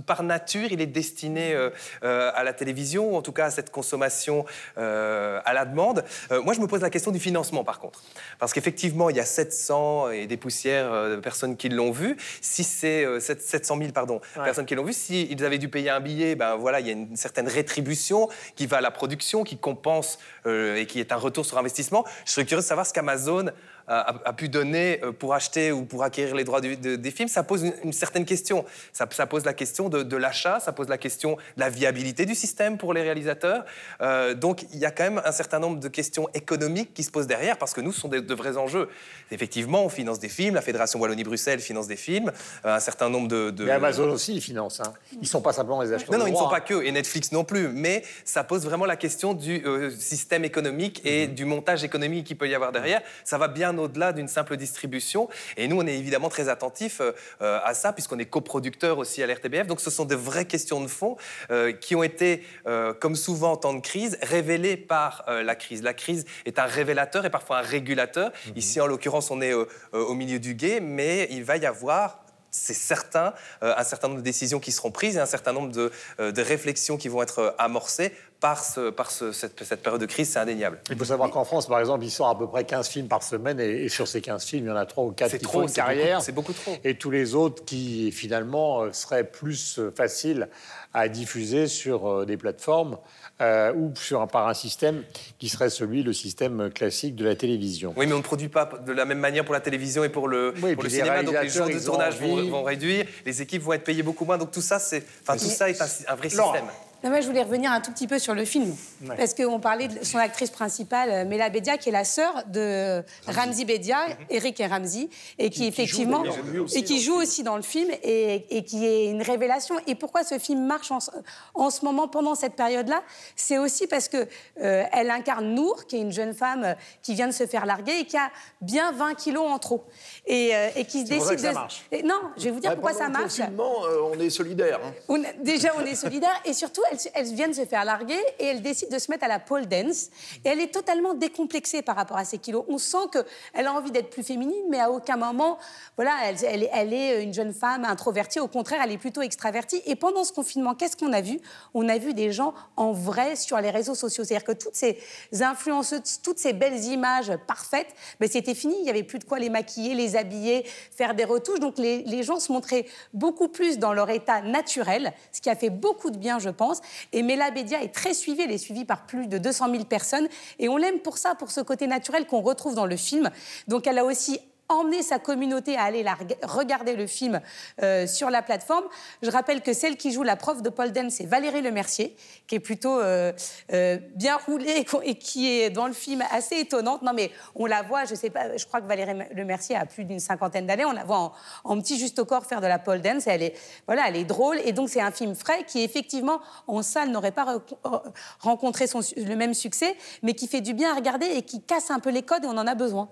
[0.05, 1.55] par nature, il est destiné
[2.01, 4.45] à la télévision, ou en tout cas à cette consommation
[4.75, 6.03] à la demande.
[6.43, 8.03] Moi, je me pose la question du financement, par contre.
[8.39, 12.15] Parce qu'effectivement, il y a 700 et des poussières euh, de personnes qui l'ont vu.
[12.41, 15.89] Si c'est euh, sept- 700 000 pardon, personnes qui l'ont vu, s'ils avaient dû payer
[15.89, 19.43] un billet, ben voilà, il y a une certaine rétribution qui va à la production,
[19.43, 22.05] qui compense euh, et qui est un retour sur investissement.
[22.25, 23.47] Je serais curieux de savoir ce qu'Amazon
[23.87, 27.29] a, pu donner euh, pour acheter ou pour acquérir les droits du- de- des films.
[27.29, 28.65] Ça pose une, une certaine question.
[28.93, 32.25] Ça, ça pose la question de, de l'achat, ça pose la question de la viabilité
[32.25, 33.63] du système pour les réalisateurs.
[34.01, 37.11] Euh, donc il y a quand même un certain nombre de questions économiques qui se
[37.11, 38.89] posent derrière parce que nous, ce sont de vrais enjeux.
[39.31, 42.31] Effectivement, on finance des films, la Fédération Wallonie-Bruxelles finance des films,
[42.65, 43.49] euh, un certain nombre de...
[43.51, 44.79] de- Mais Amazon aussi, ils financent.
[44.79, 44.93] Hein.
[45.21, 47.31] Ils sont pas simplement les acheteurs non, non, ils ne sont pas que, et Netflix
[47.31, 51.83] non plus, mais ça pose vraiment la question du euh, système économique et du montage
[51.83, 53.01] économique qu'il peut y avoir derrière.
[53.23, 55.29] Ça va bien au-delà d'une simple distribution.
[55.57, 59.27] Et nous, on est évidemment très attentifs euh, à ça, puisqu'on est coproducteur aussi à
[59.27, 59.67] l'RTBF.
[59.67, 61.17] Donc ce sont de vraies questions de fond
[61.51, 65.83] euh, qui ont été, euh, comme souvent en temps de crise, révélées par la crise.
[65.83, 68.31] La crise est un révélateur et parfois un régulateur.
[68.55, 72.73] Ici, en l'occurrence, on est au milieu du guet, mais il va y avoir c'est
[72.73, 73.33] certain,
[73.63, 76.31] euh, un certain nombre de décisions qui seront prises et un certain nombre de, euh,
[76.31, 78.13] de réflexions qui vont être amorcées
[78.45, 80.77] par, ce- par ce- cette, cette période de crise, c'est indéniable.
[80.91, 83.23] Il faut savoir qu'en France, par exemple, il sort à peu près 15 films par
[83.23, 85.37] semaine et, et sur ces 15 films, il y en a 3 ou 4 C'est
[85.39, 86.21] qui trop, font une carrière.
[86.21, 86.77] c'est beaucoup trop.
[86.83, 90.47] Et tous les autres qui, finalement, euh, seraient plus euh, faciles
[90.93, 92.99] à diffuser sur euh, des plateformes
[93.41, 95.01] euh, ou sur un, par un système
[95.39, 97.95] qui serait celui, le système classique de la télévision.
[97.97, 100.27] Oui, mais on ne produit pas de la même manière pour la télévision et pour
[100.27, 101.23] le, Oui, pour puis le les cinéma.
[101.23, 104.37] Donc les jours de tournage vont, réduire, les équipes vont être payées beaucoup moins.
[104.37, 106.65] Donc tout ça, c'est, enfin, tout ça est un, un vrai système.
[107.05, 108.75] Non, moi, je voulais revenir un tout petit peu sur le film.
[109.07, 109.15] Ouais.
[109.15, 113.03] Parce qu'on parlait de son actrice principale, euh, Mela Bedia, qui est la sœur de
[113.27, 113.99] Ramzi Bedia,
[114.31, 116.23] Eric et Ramzi, et qui, effectivement.
[116.63, 119.75] aussi et qui joue aussi dans le film, et, et qui est une révélation.
[119.85, 121.11] Et pourquoi ce film marche en, ce-
[121.53, 123.03] en ce moment, pendant cette période-là?
[123.35, 124.27] C'est aussi parce que
[124.63, 127.67] euh, elle incarne Nour, qui est une jeune femme euh, qui vient de se faire
[127.67, 129.85] larguer et qui a bien 20 kilos en trop.
[130.25, 131.53] Et, euh, et qui C'est pour ça décide que ça de.
[131.53, 131.85] marche.
[131.91, 133.37] Et non, je vais vous dire pourquoi ça marche.
[133.37, 134.79] confinement, euh, on est solidaires.
[134.83, 135.21] hein.
[135.43, 138.45] Déjà, on est solidaires et surtout, elle, se- elle vient de se faire larguer et
[138.45, 140.07] elle décide de se mettre à la pole dance.
[140.43, 142.63] Et elle est totalement décomplexée par rapport à ses kilos.
[142.67, 145.57] On sent qu'elle a envie d'être plus féminine, mais à aucun moment,
[145.95, 148.39] voilà, elle, est- une jeune femme introvertie.
[148.39, 149.81] Au contraire, elle est plutôt extravertie.
[149.85, 151.39] Et pendant ce confinement, qu'est-ce qu'on a vu?
[151.73, 154.23] On a vu des gens en vrai sur les réseaux sociaux.
[154.23, 154.97] C'est-à-dire que toutes ces
[155.41, 157.87] influenceuses, toutes ces belles images parfaites,
[158.19, 158.75] ben, c'était fini.
[158.79, 160.63] Il n'y avait plus de quoi les maquiller, les habiller,
[160.95, 161.59] faire des retouches.
[161.59, 165.69] Donc les gens se montraient beaucoup plus dans leur état naturel, ce qui a fait
[165.69, 166.74] beaucoup de bien, je pense.
[167.13, 168.41] Et Mela Bedia est très suivie.
[168.41, 170.27] Elle est suivie par plus de 200 000 personnes.
[170.59, 173.29] Et on l'aime pour ça, pour ce côté naturel qu'on retrouve dans le film.
[173.67, 176.05] Donc elle a aussi emmener sa communauté à aller
[176.43, 177.39] regarder le film
[177.83, 178.85] euh, sur la plateforme.
[179.21, 182.15] Je rappelle que celle qui joue la prof de Paul Dance, c'est Valérie Lemercier,
[182.47, 183.31] qui est plutôt euh,
[183.73, 187.01] euh, bien roulée et et qui est dans le film assez étonnante.
[187.01, 190.03] Non, mais on la voit, je sais pas, je crois que Valérie Lemercier a plus
[190.03, 190.85] d'une cinquantaine d'années.
[190.85, 193.27] On la voit en, petit juste au corps faire de la Paul Dance.
[193.27, 193.55] Elle est,
[193.87, 194.59] voilà, elle est drôle.
[194.65, 198.01] Et donc, c'est un film frais qui, effectivement, en salle, n'aurait pas re-
[198.39, 198.85] rencontré
[199.17, 202.09] le même succès, mais qui fait du bien à regarder et qui casse un peu
[202.09, 203.09] les codes et on en a besoin.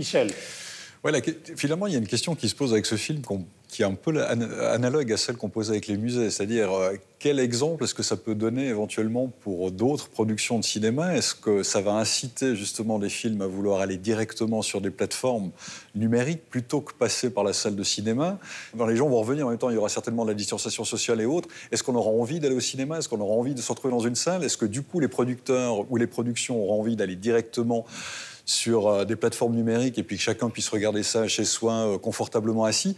[0.00, 0.30] Michel.
[1.56, 3.22] Finalement, il y a une question qui se pose avec ce film
[3.68, 7.38] qui est un peu analogue à celle qu'on posait avec les musées, c'est-à-dire euh, quel
[7.38, 11.14] exemple est-ce que ça peut donner éventuellement pour d'autres productions de cinéma?
[11.14, 15.52] Est-ce que ça va inciter justement les films à vouloir aller directement sur des plateformes
[15.94, 18.38] numériques plutôt que passer par la salle de cinéma?
[18.88, 21.20] Les gens vont revenir en même temps, il y aura certainement de la distanciation sociale
[21.20, 21.48] et autres.
[21.70, 22.98] Est-ce qu'on aura envie d'aller au cinéma?
[22.98, 24.42] Est-ce qu'on aura envie de se retrouver dans une salle?
[24.42, 27.86] Est-ce que du coup les producteurs ou les productions auront envie d'aller directement
[28.50, 31.98] sur euh, des plateformes numériques et puis que chacun puisse regarder ça chez soi euh,
[31.98, 32.96] confortablement assis.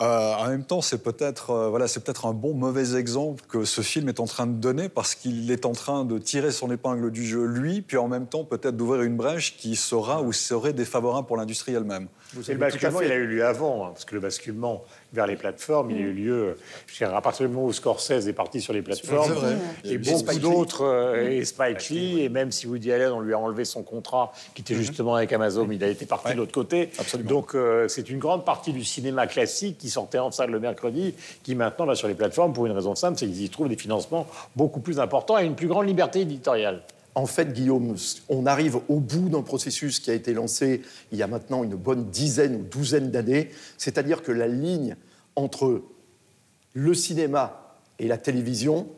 [0.00, 3.80] Euh, en même temps, c'est peut-être voilà, c'est peut-être un bon mauvais exemple que ce
[3.80, 7.12] film est en train de donner parce qu'il est en train de tirer son épingle
[7.12, 10.72] du jeu lui, puis en même temps peut-être d'ouvrir une brèche qui sera ou serait
[10.72, 12.08] défavorable pour l'industrie elle-même.
[12.48, 15.36] Et le basculement, il a eu lieu avant, hein, parce que le basculement vers les
[15.36, 18.60] plateformes, il a eu lieu je dirais, à partir du moment où Scorsese est parti
[18.60, 19.28] sur les plateformes.
[19.28, 19.56] C'est vrai.
[19.84, 23.32] Et Et beaucoup d'autres, euh, et Spike Lee, et même si Woody Allen, on lui
[23.32, 26.52] a enlevé son contrat, qui était justement avec Amazon, il a été parti de l'autre
[26.52, 26.90] côté.
[26.98, 27.30] Absolument.
[27.30, 31.14] Donc euh, c'est une grande partie du cinéma classique qui sortait en salle le mercredi,
[31.42, 33.76] qui maintenant va sur les plateformes pour une raison simple, c'est qu'ils y trouvent des
[33.76, 36.82] financements beaucoup plus importants et une plus grande liberté éditoriale.
[37.14, 37.94] En fait, Guillaume,
[38.28, 41.76] on arrive au bout d'un processus qui a été lancé il y a maintenant une
[41.76, 44.96] bonne dizaine ou douzaine d'années, c'est-à-dire que la ligne
[45.36, 45.82] entre
[46.72, 48.88] le cinéma et la télévision,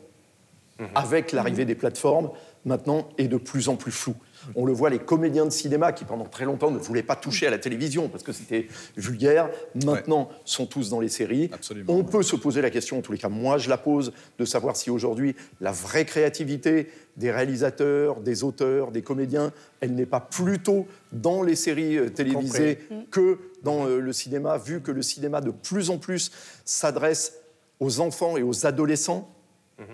[0.95, 2.31] avec l'arrivée des plateformes,
[2.65, 4.15] maintenant est de plus en plus floue.
[4.55, 7.47] On le voit, les comédiens de cinéma qui pendant très longtemps ne voulaient pas toucher
[7.47, 9.49] à la télévision parce que c'était vulgaire,
[9.85, 11.49] maintenant sont tous dans les séries.
[11.87, 14.45] On peut se poser la question, en tous les cas, moi je la pose, de
[14.45, 20.19] savoir si aujourd'hui la vraie créativité des réalisateurs, des auteurs, des comédiens, elle n'est pas
[20.19, 22.79] plutôt dans les séries euh, télévisées
[23.11, 26.31] que dans euh, le cinéma, vu que le cinéma de plus en plus
[26.63, 27.33] s'adresse
[27.79, 29.29] aux enfants et aux adolescents.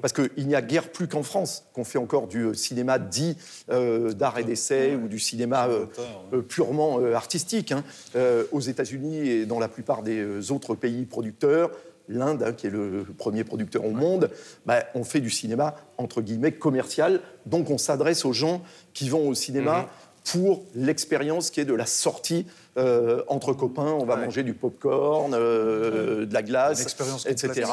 [0.02, 3.36] Parce qu'il n'y a guère plus qu'en France qu'on fait encore du euh, cinéma dit
[3.69, 7.74] euh, d'art et d'essai ou du cinéma euh, purement euh, artistique.
[7.74, 7.84] hein.
[8.54, 11.72] Aux États-Unis et dans la plupart des autres pays producteurs,
[12.08, 14.30] l'Inde, hein, qui est le premier producteur au monde,
[14.65, 17.22] bah, on fait du cinéma entre guillemets commercial.
[17.46, 18.62] Donc on s'adresse aux gens
[18.93, 19.89] qui vont au cinéma
[20.32, 22.46] pour l'expérience qui est de la sortie
[22.78, 26.96] euh, entre copains, on va manger du popcorn, euh, de la glace,
[27.28, 27.70] etc.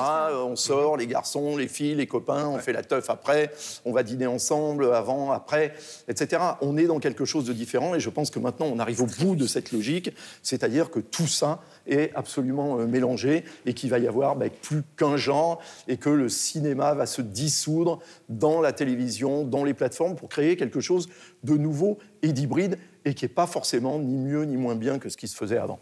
[0.46, 3.50] On sort, les garçons, les filles, les copains, on fait la teuf après,
[3.84, 5.74] on va dîner ensemble, avant, après,
[6.08, 6.42] etc.
[6.60, 9.06] On est dans quelque chose de différent et je pense que maintenant on arrive au
[9.06, 13.98] bout de cette logique, c'est-à-dire que tout ça est absolument euh, mélangé et qu'il va
[13.98, 18.72] y avoir bah, plus qu'un genre et que le cinéma va se dissoudre dans la
[18.72, 21.08] télévision, dans les plateformes pour créer quelque chose
[21.44, 25.08] de nouveau et d'hybride et qui n'est pas forcément ni mieux ni moins bien que
[25.08, 25.80] ce qui se faisait avant.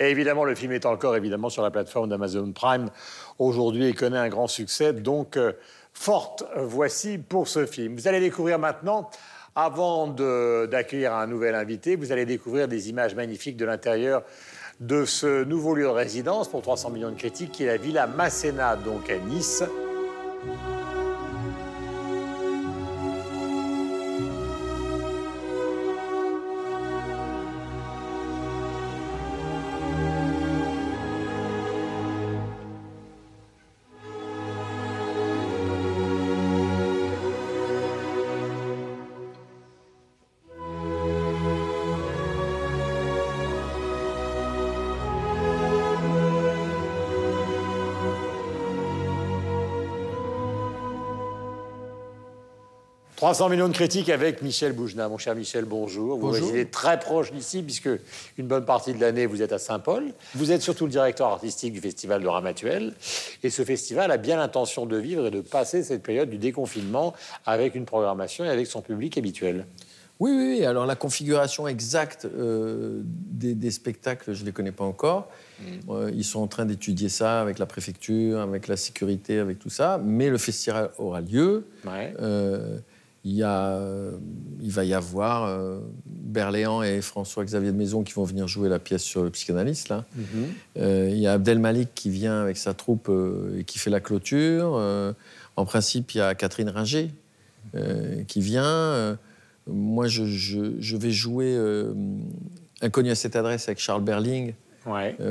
[0.00, 2.90] Et évidemment, le film est encore évidemment sur la plateforme d'Amazon Prime
[3.38, 4.92] aujourd'hui et connaît un grand succès.
[4.92, 5.52] Donc, euh,
[5.92, 7.94] forte euh, voici pour ce film.
[7.94, 9.08] Vous allez découvrir maintenant,
[9.54, 14.24] avant d'accueillir un nouvel invité, vous allez découvrir des images magnifiques de l'intérieur
[14.80, 18.08] de ce nouveau lieu de résidence pour 300 millions de critiques, qui est la Villa
[18.08, 19.62] Masséna, donc à Nice.
[53.34, 55.08] «300 millions de critiques avec Michel Boujna.
[55.08, 56.14] Mon cher Michel, bonjour.
[56.14, 56.46] Vous Bonjour.
[56.46, 57.88] résidez très proche d'ici, puisque
[58.38, 60.04] une bonne partie de l'année, vous êtes à Saint-Paul.
[60.36, 62.94] Vous êtes surtout le directeur artistique du Festival de Ramatuel.
[63.42, 67.12] Et ce festival a bien l'intention de vivre et de passer cette période du déconfinement
[67.44, 69.66] avec une programmation et avec son public habituel.
[70.20, 70.64] Oui, oui, oui.
[70.64, 75.28] Alors la configuration exacte euh, des, des spectacles, je ne les connais pas encore.
[75.88, 79.70] Euh, ils sont en train d'étudier ça avec la préfecture, avec la sécurité, avec tout
[79.70, 80.00] ça.
[80.04, 81.66] Mais le festival aura lieu.
[82.20, 82.78] Euh,
[83.24, 83.80] il, y a,
[84.60, 88.78] il va y avoir euh, Berléand et François-Xavier de Maison qui vont venir jouer la
[88.78, 89.88] pièce sur le psychanalyste.
[89.88, 90.04] Là.
[90.78, 93.90] Euh, il y a Abdel Malik qui vient avec sa troupe euh, et qui fait
[93.90, 94.74] la clôture.
[94.76, 95.12] Euh,
[95.56, 97.10] en principe, il y a Catherine Ringer
[98.28, 99.18] qui vient.
[99.66, 101.58] Moi, je, je- je vais jouer
[102.82, 104.52] Inconnu à cette adresse avec Charles Berling.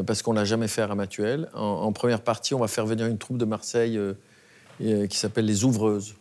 [0.08, 1.48] parce qu'on l'a jamais fait à Ramatuel.
[1.54, 4.00] En, en première partie, on va faire venir une troupe de Marseille
[4.80, 6.16] qui s'appelle Les Ouvreuses,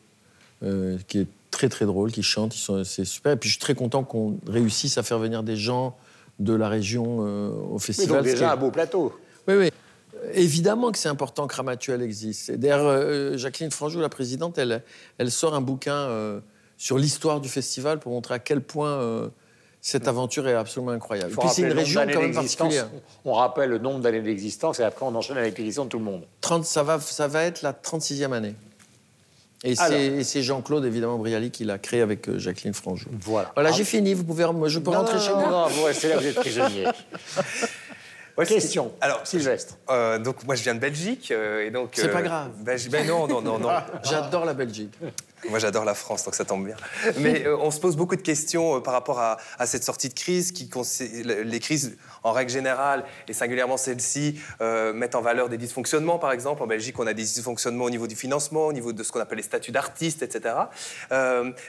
[1.09, 1.27] qui est
[1.63, 3.33] très très drôle, qui chante, ils sont- c'est super.
[3.33, 5.97] Et puis je suis très content qu'on réussisse à faire venir des gens
[6.41, 8.17] de la région euh, au festival.
[8.19, 9.13] donc ce qui déjà un beau plateau.
[9.47, 9.71] oui, oui.
[10.35, 12.53] Évidemment que c'est important que Ramatuel existe.
[12.53, 14.83] D'ailleurs, euh, Jacqueline Franjou, la présidente, elle,
[15.19, 16.41] elle sort un bouquin euh,
[16.79, 19.29] sur l'histoire du festival pour montrer à quel point euh,
[19.81, 21.33] cette aventure est absolument incroyable.
[21.33, 22.89] Et puis c'est une région quand même particulière.
[23.25, 26.05] On rappelle le nombre d'années d'existence et après on enchaîne avec l'édition de tout le
[26.05, 26.23] monde.
[26.41, 28.55] 30, ça, va, ça va être la 36e année.
[29.65, 33.09] Et c'est Jean-Claude, évidemment, Brialy, qui l'a créé avec euh, Jacqueline Franjou.
[33.21, 33.53] Voilà.
[33.55, 33.77] Voilà, Ah.
[33.77, 34.13] j'ai fini.
[34.15, 35.49] Vous pouvez, je peux Non, rentrer non, chez moi.
[35.51, 36.87] non, vous restez là, vous êtes prisonnier.
[38.47, 38.93] Question.
[39.01, 39.77] Alors, Sylvestre.
[39.91, 41.91] Euh, donc moi je viens de Belgique euh, et donc.
[41.93, 42.51] C'est euh, pas grave.
[42.63, 43.69] ben, ben non non non non.
[44.05, 44.95] J'adore la Belgique.
[45.49, 46.77] Moi, j'adore la France, donc ça tombe bien.
[47.19, 50.15] Mais euh, on se pose beaucoup de questions euh, par rapport à, cette sortie de
[50.15, 50.53] crise.
[50.53, 50.71] Qui,
[51.25, 56.19] les crises, en règle générale, et singulièrement celle-ci, euh, mettent en valeur des dysfonctionnements.
[56.19, 59.03] Par exemple, en Belgique, on a des dysfonctionnements au niveau du financement, au niveau de
[59.03, 60.55] ce qu'on appelle les statuts d'artistes, etc.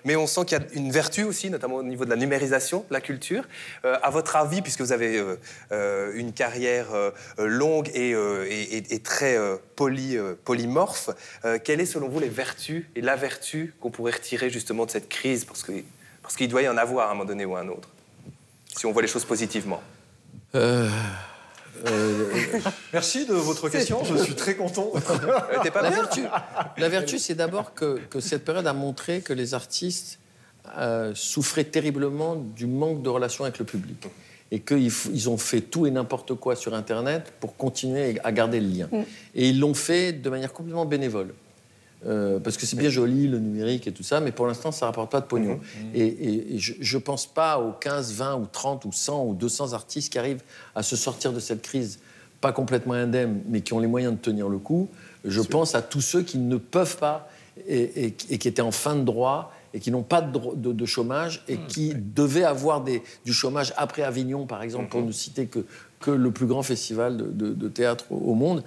[0.04, 2.86] Mais on sent qu'il y a une vertu aussi, notamment au niveau de la numérisation
[2.90, 3.44] de la culture.
[3.84, 5.24] À votre avis, puisque vous avez
[5.72, 6.88] une carrière
[7.38, 9.38] longue et, très
[9.76, 11.10] poly, polymorphe,
[11.64, 15.10] quelles est selon vous les vertus et la vertu qu'on pourrait retirer justement de cette
[15.10, 15.72] crise Parce que-
[16.22, 17.90] parce qu'il doit y en avoir à un moment donné ou à un autre,
[18.76, 19.82] si on voit les choses positivement.
[20.56, 20.90] Euh,
[21.86, 22.30] euh,
[22.94, 24.92] Merci de votre question, je suis très content.
[25.74, 26.22] pas la vertu,
[26.78, 30.20] la vertu, c'est d'abord que, que cette période a montré que les artistes
[30.78, 34.08] euh, souffraient terriblement du manque de relation avec le public.
[34.52, 38.68] Et qu'ils ont fait tout et n'importe quoi sur Internet pour continuer à garder le
[38.68, 38.88] lien.
[38.92, 39.02] Mm.
[39.34, 41.34] Et ils l'ont fait de manière complètement bénévole.
[42.06, 44.86] Euh, parce que c'est bien joli, le numérique et tout ça, mais pour l'instant, ça
[44.86, 45.60] ne rapporte pas de pognon.
[45.94, 49.34] Et, et- et je ne pense pas aux 15, 20 ou 30 ou 100 ou
[49.34, 50.44] 200 artistes qui arrivent
[50.76, 52.00] à se sortir de cette crise,
[52.42, 54.90] pas complètement indemnes, mais qui ont les moyens de tenir le coup.
[55.24, 57.30] Je pense à tous ceux qui ne peuvent pas
[57.70, 60.86] et, qui étaient en fin de droit et qui n'ont pas de, dro- de- de
[60.86, 65.46] chômage et qui devaient avoir des- du chômage après Avignon, par exemple, pour ne citer
[65.48, 65.66] que,
[66.02, 68.64] que le plus grand festival de, théâtre au monde.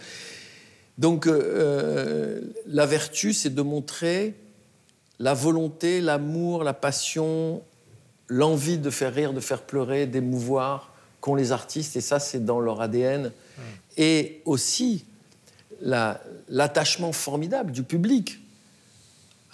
[0.99, 4.35] Donc, euh, la vertu, c'est de montrer
[5.19, 7.63] la volonté, l'amour, la passion,
[8.29, 12.61] l'envie de faire rire, de faire pleurer, d'émouvoir qu'ont les artistes, et ça, c'est dans
[12.61, 13.31] leur ADN.
[13.97, 15.05] Et aussi
[15.81, 18.39] la- l'attachement formidable du public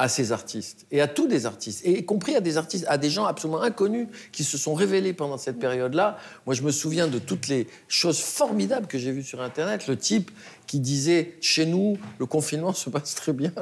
[0.02, 2.98] à ces artistes et à tous des artistes, et y compris à des artistes, à
[2.98, 6.18] des gens absolument inconnus qui se sont révélés pendant cette période-là.
[6.44, 9.86] Moi, je me souviens de toutes les choses formidables que j'ai vues sur Internet.
[9.86, 10.32] Le type
[10.66, 13.52] qui disait chez nous, le confinement se passe très bien.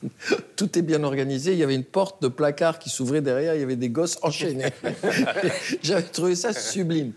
[0.56, 1.50] Tout est bien organisé.
[1.52, 3.56] Il y avait une porte de placard qui s'ouvrait derrière.
[3.56, 4.72] Il y avait des gosses enchaînés.
[5.82, 7.12] J'avais trouvé ça sublime.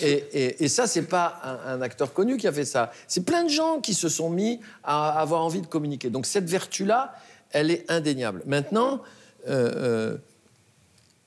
[0.00, 2.90] Et, et- et ça, c'est pas un, un acteur connu qui a fait ça.
[3.08, 6.08] C'est plein de gens qui se sont mis à avoir envie de communiquer.
[6.08, 7.14] Donc cette vertu-là,
[7.52, 8.42] elle est indéniable.
[8.46, 9.02] Maintenant,
[9.48, 10.16] euh, euh,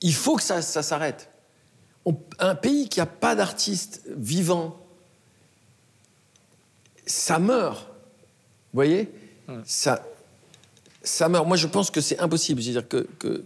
[0.00, 1.30] il faut que ça, ça s'arrête.
[2.38, 4.78] Un pays qui n'a pas d'artistes vivants,
[7.06, 7.86] ça meurt.
[8.72, 9.10] Vous voyez
[9.64, 10.04] ça,
[11.02, 11.46] ça meurt.
[11.46, 12.62] Moi, je pense que c'est impossible.
[12.62, 13.44] C'est-à-dire que, que,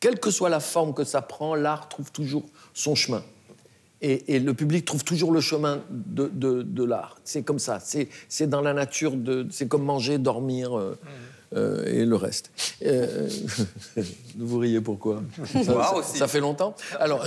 [0.00, 3.22] quelle que soit la forme que ça prend, l'art trouve toujours son chemin.
[4.02, 7.16] Et, et le public trouve toujours le chemin de, de- de l'art.
[7.24, 7.78] C'est comme ça.
[7.80, 9.14] C'est dans la nature.
[9.50, 10.98] C'est comme manger, dormir euh,
[11.54, 12.50] euh, et le reste.
[12.84, 13.28] Euh,
[14.36, 15.22] vous riez pourquoi?
[15.64, 16.18] Ça, aussi.
[16.18, 16.74] ça fait longtemps?
[16.98, 17.24] Alors,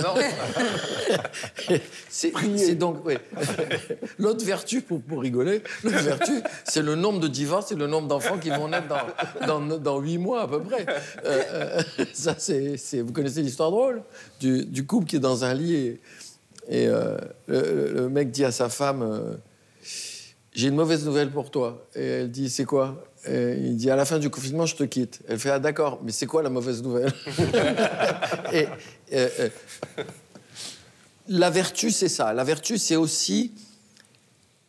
[2.08, 2.98] c'est donc
[4.18, 5.62] l'autre vertu pour, pour rigoler.
[5.84, 6.32] L'autre vertu,
[6.64, 9.98] c'est le nombre de divorces et le nombre d'enfants qui vont naître dans, dans, dans
[9.98, 10.86] 8 mois à peu près.
[11.24, 14.02] Euh, euh, ça, c'est, vous connaissez l'histoire drôle?
[14.40, 16.00] Du, du couple qui est dans un lit et,
[16.68, 19.34] et, euh, le, le mec dit à sa femme euh,
[20.52, 21.86] J'ai une mauvaise nouvelle pour toi.
[21.94, 23.02] Et elle dit C'est quoi?
[23.26, 25.20] Et Il dit À la fin du confinement, je te quitte.
[25.28, 27.12] Elle fait Ah, d'accord, mais c'est quoi la mauvaise nouvelle
[28.52, 28.66] Et
[31.28, 32.32] la vertu, c'est ça.
[32.32, 33.52] La vertu, c'est aussi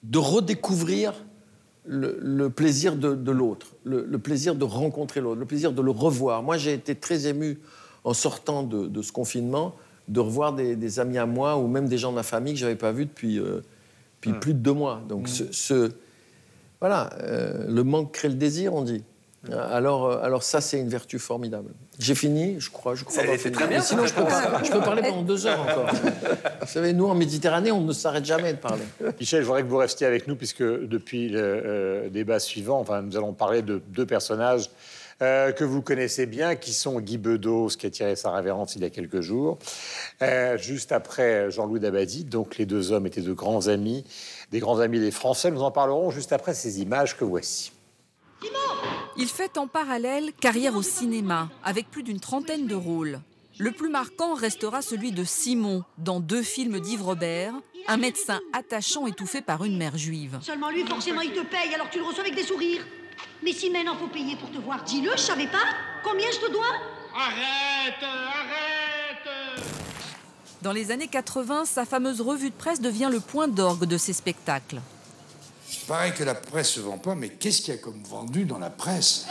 [0.03, 1.13] de redécouvrir
[1.85, 5.81] le, le plaisir de, de l'autre, le, le plaisir de rencontrer l'autre, le plaisir de
[5.81, 6.43] le revoir.
[6.43, 7.59] Moi, j'ai été très ému
[8.03, 9.75] en sortant de, de ce confinement
[10.07, 12.59] de revoir des, des amis à moi ou même des gens de ma famille que
[12.59, 13.61] je n'avais pas vus depuis, euh,
[14.19, 15.01] depuis plus de deux mois.
[15.07, 15.91] Donc, ce, ce-
[16.81, 19.03] voilà, euh, le manque crée le désir, on dit.
[19.51, 21.71] Alors, euh, alors ça, c'est une vertu formidable.
[21.97, 22.93] J'ai fini, je crois.
[22.93, 23.53] Je crois c'est fini.
[23.53, 25.89] très bien, Mais sinon, je peux, pas- je peux parler pendant deux heures encore.
[26.61, 28.83] Vous savez, nous, en Méditerranée, on ne s'arrête jamais de parler.
[29.19, 33.01] Michel, je voudrais que vous restiez avec nous, puisque depuis le euh, débat suivant, enfin,
[33.01, 34.69] nous allons parler de deux personnages
[35.21, 38.81] euh, que vous connaissez bien, qui sont Guy Bedos, qui a tiré sa révérence il
[38.81, 39.59] y a quelques jours,
[40.21, 42.23] euh, juste après Jean-Louis Dabadi.
[42.23, 44.03] Donc les deux hommes étaient de grands amis,
[44.51, 45.51] des grands amis des Français.
[45.51, 47.71] Nous en parlerons juste après ces images que voici.
[49.17, 53.19] Il fait en parallèle carrière au cinéma, avec plus d'une trentaine de rôles.
[53.59, 57.53] Le plus marquant restera celui de Simon, dans deux films d'Yves Robert,
[57.87, 60.39] un médecin attachant étouffé par une mère juive.
[60.41, 62.83] Seulement lui, forcément, il te paye, alors tu le reçois avec des sourires.
[63.43, 65.63] Mais si maintenant faut payer pour te voir, dis-le, je savais pas.
[66.03, 66.65] Combien je te dois?
[67.15, 69.57] Arrête Arrête
[70.61, 74.13] Dans les années 80, sa fameuse revue de presse devient le point d'orgue de ses
[74.13, 74.79] spectacles.
[75.87, 78.59] Pareil que la presse se vend pas, mais qu'est-ce qu'il y a comme vendu dans
[78.59, 79.25] la presse?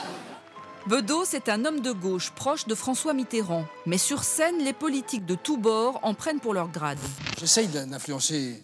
[0.87, 3.65] Bedos est un homme de gauche proche de François Mitterrand.
[3.87, 6.99] Mais sur scène, les politiques de tous bords en prennent pour leur grade.
[7.39, 8.63] J'essaye d'influencer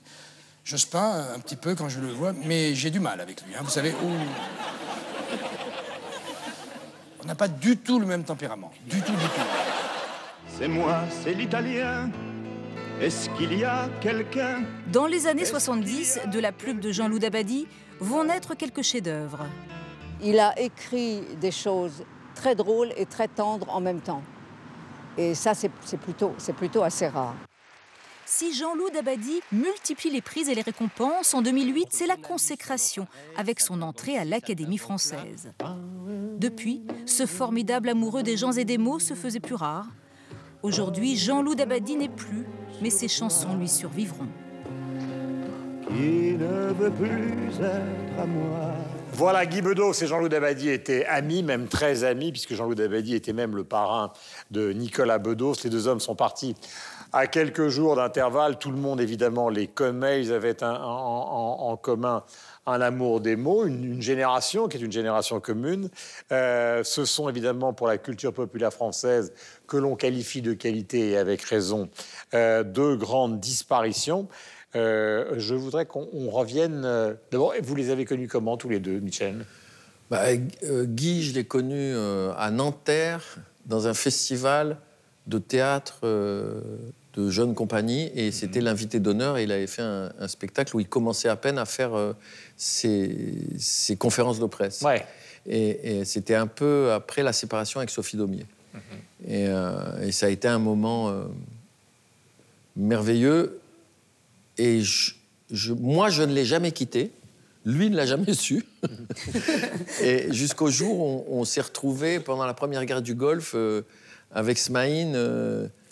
[0.65, 3.55] Jospin un petit peu quand je le vois, mais j'ai du mal avec lui.
[3.55, 4.11] hein, vous savez, où...
[7.27, 8.71] on n'a pas du tout le même tempérament.
[8.89, 9.41] Du tout, du tout.
[10.47, 12.09] C'est moi, c'est l'italien.
[13.01, 14.63] Est-ce qu'il y a quelqu'un?
[14.93, 17.67] Dans les années 70, de la plume de Jean-Loup Dabadi,
[17.99, 19.45] vont naître quelques chefs-d'œuvre.
[20.23, 22.05] Il a écrit des choses
[22.37, 24.23] très drôles et très tendres en même temps.
[25.19, 27.35] Et ça, c'est c'est plutôt, c'est plutôt assez rare.
[28.29, 33.07] Si Jean-Loup Dabadi multiplie les prix et les récompenses, en 2008, c'est la consécration
[33.37, 35.53] avec son entrée à l'Académie française.
[36.37, 39.87] Depuis, ce formidable amoureux des gens et des mots se faisait plus rare.
[40.65, 42.45] Aujourd'hui, Jean-Loup Dabadi n'est plus,
[42.83, 44.27] mais ses chansons lui survivront.
[45.87, 48.75] Qui ne veut plus être à moi
[49.13, 53.33] Voilà, Guy Bedos et Jean-Loup Dabadi étaient amis, même très amis, puisque Jean-Loup Dabadi était
[53.33, 54.13] même le parrain
[54.51, 55.55] de Nicolas Bedos.
[55.63, 56.57] Les deux hommes sont partis
[57.17, 58.59] à quelques jours d'intervalle.
[58.59, 60.21] Tout le monde, évidemment, les connaît.
[60.21, 62.25] Ils avaient en, commun
[62.67, 65.89] un amour des mots, une, génération qui est une génération commune.
[66.31, 69.33] Euh, ce sont évidemment pour la culture populaire française
[69.67, 71.89] que l'on qualifie de qualité et avec raison
[72.35, 74.29] euh, deux grandes disparitions.
[74.75, 76.83] Euh, je voudrais qu'on on revienne.
[76.85, 79.47] euh, D'abord, vous les avez connus comment tous les deux, Michel?
[80.11, 81.97] Bah, Guy, je l'ai connu
[82.37, 84.77] à Nanterre, dans un festival
[85.27, 86.01] de théâtre
[87.17, 90.81] de jeunes compagnies, et c'était l'invité d'honneur, et il avait fait un, un spectacle où
[90.81, 92.13] il commençait à peine à faire euh,
[92.57, 93.17] ses,
[93.59, 94.83] ses conférences de presse.
[95.47, 98.45] Et, et c'était un peu après la séparation avec Sophie Daumier.
[99.27, 101.25] Et, euh, et ça a été un moment euh,
[102.77, 103.59] merveilleux.
[104.59, 105.15] Et je-
[105.51, 107.11] je- moi, je ne l'ai jamais quitté.
[107.65, 108.65] Lui ne l'a jamais su.
[110.03, 113.57] et jusqu'au jour où on, on s'est retrouvés pendant la première guerre du Golfe
[114.33, 115.15] avec Smaïn.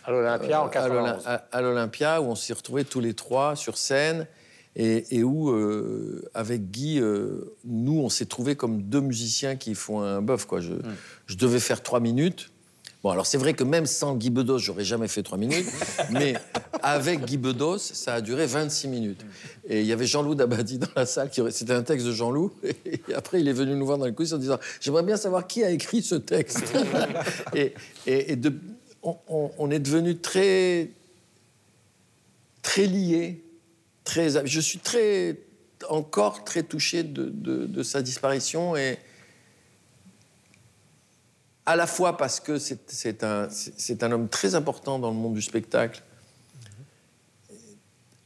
[0.06, 1.26] Euh, à l'Olympia en à l'Olym- 91.
[1.26, 4.26] à- à l'Olympia, où on s'est retrouvés tous les trois sur scène.
[4.76, 9.74] Et, et où, euh, avec Guy, euh, nous, on s'est trouvés comme deux musiciens qui
[9.76, 10.46] font un bœuf.
[10.46, 10.60] Quoi.
[10.60, 10.72] Je,
[11.26, 12.50] je devais faire trois minutes.
[13.04, 15.66] Bon, alors c'est vrai que même sans Guy Bedos, j'aurais jamais fait trois minutes.
[16.10, 16.34] mais
[16.82, 19.20] avec Guy Bedos, ça a duré 26 minutes.
[19.68, 21.30] Et il y avait Jean-Loup Dabadi dans la salle.
[21.30, 22.50] qui C'était un texte de Jean-Loup.
[22.84, 25.46] Et après, il est venu nous voir dans le coulisses en disant J'aimerais bien savoir
[25.46, 26.64] qui a écrit ce texte.
[27.54, 27.74] et
[28.06, 28.54] et- et de-
[29.04, 30.90] on, est devenu très,
[32.62, 33.42] très liés.
[34.04, 35.38] Très, je suis très,
[35.88, 38.76] encore très touché de, sa disparition.
[38.76, 38.98] Et
[41.66, 43.48] à la fois parce que c'est un,
[44.00, 46.02] un homme très important dans le monde du spectacle,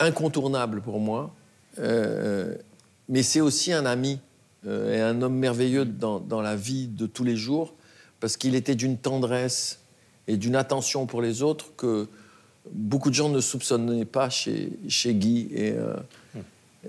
[0.01, 1.35] incontournable pour moi,
[1.79, 2.57] euh,
[3.09, 4.20] mais c'est aussi un ami
[4.66, 7.74] euh, et un homme merveilleux dans la vie de tous les jours,
[8.20, 9.81] parce qu'il était d'une tendresse
[10.29, 12.07] et d'une attention pour les autres que
[12.70, 15.49] beaucoup de gens ne soupçonnaient pas chez, chez Guy.
[15.55, 15.95] Et, euh,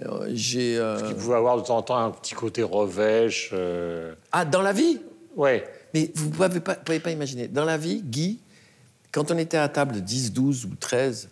[0.04, 3.50] euh, j'ai, euh, Il pouvait avoir de temps en temps un petit côté revêche.
[3.54, 5.00] euh, Ah, dans la vie?
[5.36, 5.66] Ouais.
[5.94, 7.48] Mais vous ne pouvez pas, pouvez pas imaginer.
[7.48, 8.40] Dans la vie, Guy,
[9.12, 11.30] quand on était à table 10, 12 ou 13,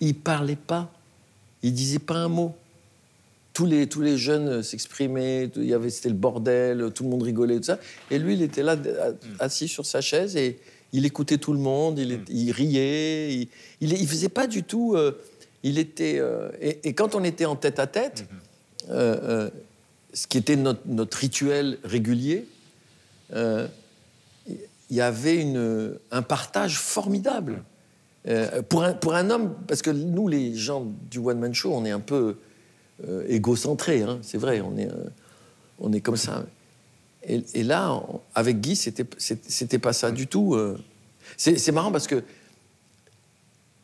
[0.00, 0.92] il parlait pas.
[1.62, 2.54] Il disait pas un mot.
[3.52, 7.24] Tous les, tous les jeunes s'exprimaient, il y avait, c'était le bordel, tout le monde
[7.24, 7.78] rigolait, tout ça.
[8.10, 8.76] Et lui, il était là,
[9.40, 10.60] assis sur sa chaise, et
[10.92, 13.48] il écoutait tout le monde, il, il riait, il,
[13.80, 14.94] il, il faisait pas du tout...
[14.94, 15.12] euh,
[15.62, 16.18] il était...
[16.18, 18.26] euh, et, et quand on était en tête à tête,
[18.90, 19.50] euh, euh,
[20.14, 22.46] ce qui était notre, notre rituel régulier,
[23.30, 27.62] il y avait une, un partage formidable.
[28.26, 31.72] Euh, pour, un, pour un homme, parce que nous, les gens du One Man Show,
[31.74, 32.36] on est un peu
[33.28, 34.88] égocentrés, hein, c'est vrai, on est,
[35.78, 36.44] on est comme ça.
[37.24, 40.54] Et, et là, on- avec Guy, c'était pas ça du tout.
[40.54, 40.78] euh.
[41.36, 42.22] C'est marrant parce que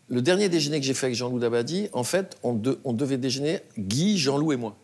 [0.09, 3.18] le dernier déjeuner que j'ai fait avec Jean-Loup Dabadi, en fait, on, de- on devait
[3.18, 4.76] déjeuner Guy, Jean-Loup et moi.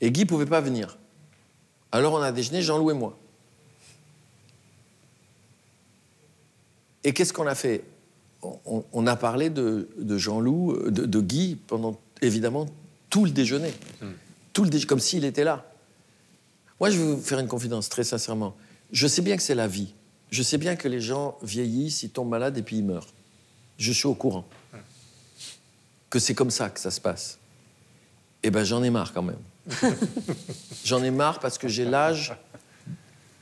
[0.00, 0.98] Et Guy pouvait pas venir.
[1.90, 3.18] Alors on a déjeuné Jean-Loup et moi.
[7.04, 7.84] Et qu'est-ce qu'on a fait?
[8.42, 12.66] On, on a parlé de, de Jean-Loup, euh, de, de Guy, pendant évidemment
[13.10, 13.72] tout le déjeuner.
[14.52, 15.71] Tout le déjeuner, comme s'il était là.
[16.82, 18.56] Moi, je vais vous faire une confidence, très sincèrement.
[18.90, 19.94] Je sais bien que c'est la vie.
[20.32, 23.06] Je sais bien que les gens vieillissent, ils tombent malades et puis ils meurent.
[23.78, 24.44] Je suis au courant.
[26.10, 27.38] Que c'est comme ça que ça se passe.
[28.42, 29.38] Eh ben, j'en ai marre quand même.
[30.84, 32.34] j'en ai marre parce que j'ai l'âge.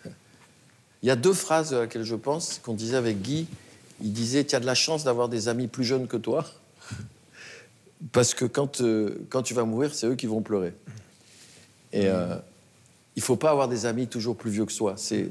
[0.04, 3.46] Il y a deux phrases à laquelle je pense qu'on disait avec Guy.
[4.02, 6.44] Il disait Tu as de la chance d'avoir des amis plus jeunes que toi.
[8.12, 10.74] Parce que quand, euh, quand tu vas mourir, c'est eux qui vont pleurer.
[11.94, 12.36] Et euh,
[13.20, 14.94] il faut pas avoir des amis toujours plus vieux que soi.
[14.96, 15.28] C'est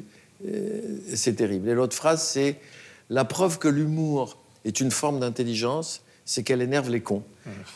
[0.47, 0.79] euh,
[1.15, 1.67] c'est terrible.
[1.69, 2.57] Et l'autre phrase, c'est
[3.09, 7.23] La preuve que l'humour est une forme d'intelligence, c'est qu'elle énerve les cons.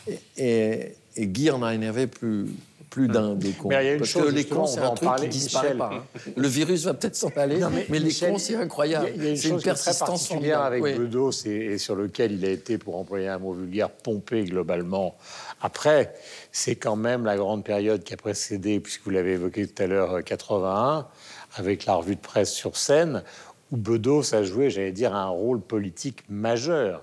[0.06, 2.46] Et, et- et Guy en a énervé plus,
[2.94, 3.68] plus d'un des cons.
[3.70, 5.28] Mais il y a une Parce chose, que les cons, on c'est un truc parler,
[5.28, 5.90] qui disparaît pas.
[5.92, 6.20] hein.
[6.36, 9.08] Le virus va peut-être s'en aller, Non, mais, les Michel, cons, c'est incroyable.
[9.16, 10.86] Il y a, une est très persistance particulière formidable.
[10.86, 11.04] avec Oui.
[11.06, 15.16] Bedos et, et sur lequel il a été, pour employer un mot vulgaire, pompé globalement.
[15.60, 16.14] Après,
[16.52, 19.86] c'est quand même la grande période qui a précédé, puisque vous l'avez évoqué tout à
[19.88, 21.08] l'heure, euh, 81,
[21.56, 23.24] avec la revue de presse sur scène,
[23.72, 27.02] où Bedos a joué, j'allais dire, un rôle politique majeur.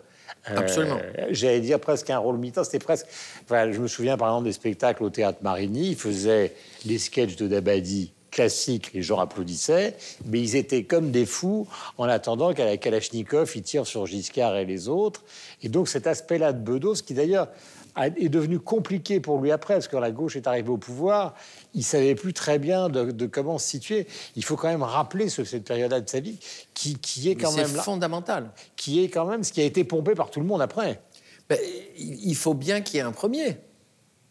[0.49, 0.99] Euh, Absolument.
[1.29, 2.63] J'allais dire presque un rôle militant.
[2.63, 3.05] C'était presque.
[3.43, 5.89] enfin, je me souviens par exemple des spectacles au théâtre Marigny.
[5.89, 6.53] Il faisait
[6.85, 11.67] les sketchs de Dabadi classique, les gens applaudissaient, mais ils étaient comme des fous
[11.97, 15.21] en attendant qu'à la Kalachnikov, ils tirent sur Giscard et les autres.
[15.61, 17.49] Et donc cet aspect-là de Bedos, qui d'ailleurs
[17.97, 21.33] est devenu compliqué pour lui après, parce que quand la gauche est arrivée au pouvoir,
[21.73, 24.07] il savait plus très bien de, de comment se situer.
[24.35, 26.37] Il faut quand même rappeler ce- cette période-là de sa vie,
[26.73, 28.51] qui, qui est quand même là, fondamental.
[28.75, 31.01] qui est quand même ce qui a été pompé par tout le monde après.
[31.49, 31.59] Ben,
[31.97, 33.57] il faut bien qu'il y ait un premier.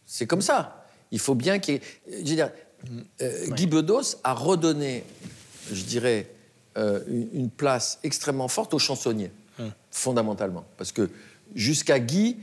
[0.06, 0.86] C'est comme ça.
[1.11, 1.80] Il faut bien qu'il y ait.
[2.11, 2.50] Je veux dire,
[3.20, 5.04] euh, Guy Bedos a redonné,
[5.70, 6.30] je dirais,
[6.78, 7.00] euh,
[7.34, 9.32] une place extrêmement forte aux chansonniers,
[9.90, 10.64] fondamentalement.
[10.78, 11.11] Parce que
[11.54, 12.36] jusqu'à Guy,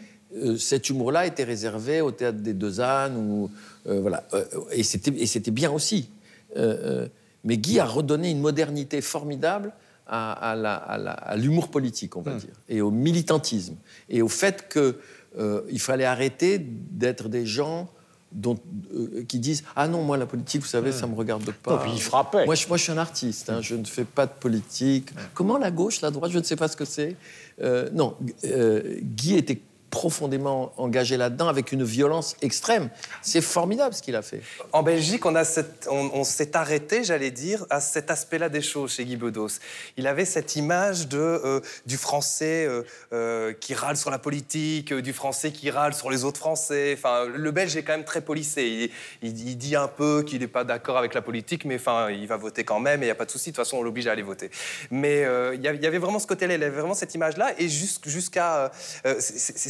[0.57, 3.49] cet humour-là était réservé au théâtre des Deux Ânes, ou,
[3.87, 4.23] euh, voilà.
[4.33, 6.09] Euh, et c'était bien aussi.
[6.55, 7.07] Euh, euh,
[7.43, 9.73] mais Guy a redonné une modernité formidable
[10.09, 13.75] à, l'humour politique, on va dire, et au militantisme,
[14.09, 17.89] et au fait qu'il fallait arrêter d'être des gens
[18.31, 18.57] dont,
[18.93, 21.71] euh, qui disent Ah non, moi, la politique, vous savez, ça ne me regarde pas.
[21.71, 22.45] Non, puis il frappait.
[22.45, 25.09] Moi, je, moi, je suis un artiste, hein, je ne fais pas de politique.
[25.33, 27.15] Comment la gauche, la droite, je ne sais pas ce que c'est.
[27.61, 28.15] Euh, non,
[28.45, 32.89] euh, Guy était profondément engagé là-dedans avec une violence extrême.
[33.21, 34.41] C'est formidable ce qu'il a fait.
[34.73, 35.43] En Belgique, on, a
[35.89, 39.59] on, s'est arrêté, j'allais dire, à cet aspect-là des choses chez Guy Bedos.
[39.95, 42.83] Il avait cette image de, euh, du français euh,
[43.13, 46.93] euh, qui râle sur la politique, du français qui râle sur les autres français.
[46.97, 48.91] Enfin, le belge est quand même très policé.
[49.21, 52.09] Il, il- il dit un peu qu'il n'est pas d'accord avec la politique, mais enfin,
[52.09, 53.51] il va voter quand même et il n'y a pas de souci.
[53.51, 54.51] De toute façon, on l'oblige à aller voter.
[54.91, 57.53] Mais il y avait- vraiment ce côté-là, il avait vraiment cette image-là.
[57.57, 58.71] Et jus- jusqu'à.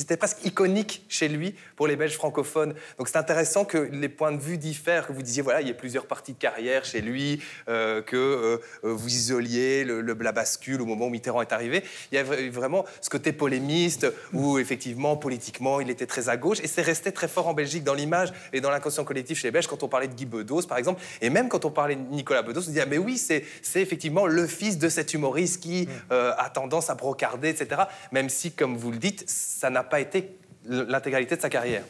[0.08, 2.74] C'était presque iconique chez lui pour les Belges francophones.
[2.98, 5.72] Donc c'est intéressant que les points de vue diffèrent, que vous disiez, voilà, il y
[5.72, 10.32] a plusieurs parties de carrière chez lui, euh, que euh, vous isoliez le, le- la
[10.32, 11.84] bascule au moment où Mitterrand est arrivé.
[12.14, 16.60] Il y avait vraiment ce côté polémiste où effectivement, politiquement, il était très à gauche.
[16.64, 19.52] Et c'est resté très fort en Belgique dans l'image et dans l'inconscient collectif chez les
[19.52, 21.02] Belges quand on parlait de Guy Bedos, par exemple.
[21.22, 23.44] Et même quand on parlait de Nicolas Bedos, on se disait, ah, mais oui, c'est
[23.62, 27.82] c'est effectivement le fils de cet humoriste qui euh, a tendance à brocarder, etc.
[28.14, 31.84] Même si, comme vous le dites, ça n'a pas été l'intégralité de sa carrière.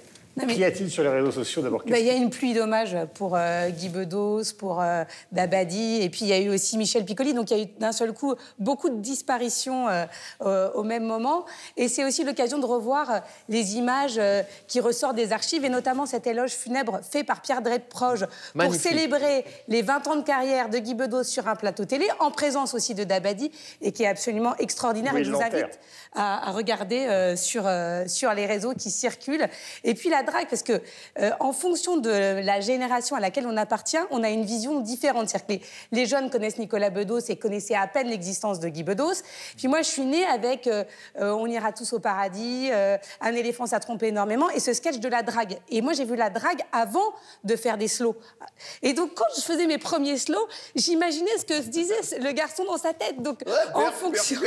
[0.46, 2.96] Mais- Qu'y a-t-il sur les réseaux sociaux d'abord Bah, Il y a une pluie d'hommages
[3.16, 7.06] pour euh, Guy Bedos, pour euh, Dabadi, et puis il y a eu aussi Michel
[7.06, 7.34] Piccoli.
[7.34, 10.06] Donc il y a eu d'un seul coup beaucoup de disparitions euh,
[10.44, 11.46] euh, au même moment.
[11.76, 13.20] Et c'est aussi l'occasion de revoir euh,
[13.50, 17.62] les images euh, qui ressortent des archives, et notamment cet éloge funèbre fait par Pierre
[17.62, 22.06] Drette-Proge pour célébrer les 20 ans de carrière de Guy Bedos sur un plateau télé,
[22.20, 25.14] en présence aussi de Dabadi, et qui est absolument extraordinaire.
[25.16, 25.80] Oui, et je vous invite
[26.14, 29.48] à, à regarder euh, sur, euh, sur les réseaux qui circulent.
[29.84, 30.82] Et puis la drague, parce que
[31.20, 35.30] euh, en fonction de la génération à laquelle on appartient, on a une vision différente.
[35.30, 35.62] C'est-à-dire que les,
[36.02, 39.24] les jeunes connaissent Nicolas Bedos et connaissaient à peine l'existence de Guy Bedos.
[39.58, 40.84] Puis moi, je suis née avec euh,
[41.20, 44.98] euh, On ira tous au paradis, euh, Un éléphant, ça trompe énormément, et ce sketch
[44.98, 45.58] de la drague.
[45.70, 47.14] Et moi, j'ai vu la drague avant
[47.44, 48.16] de faire des slows.
[48.82, 52.64] Et donc, quand je faisais mes premiers slows, j'imaginais ce que se disait le garçon
[52.66, 53.22] dans sa tête.
[53.22, 53.42] Donc,
[53.74, 54.40] en fonction.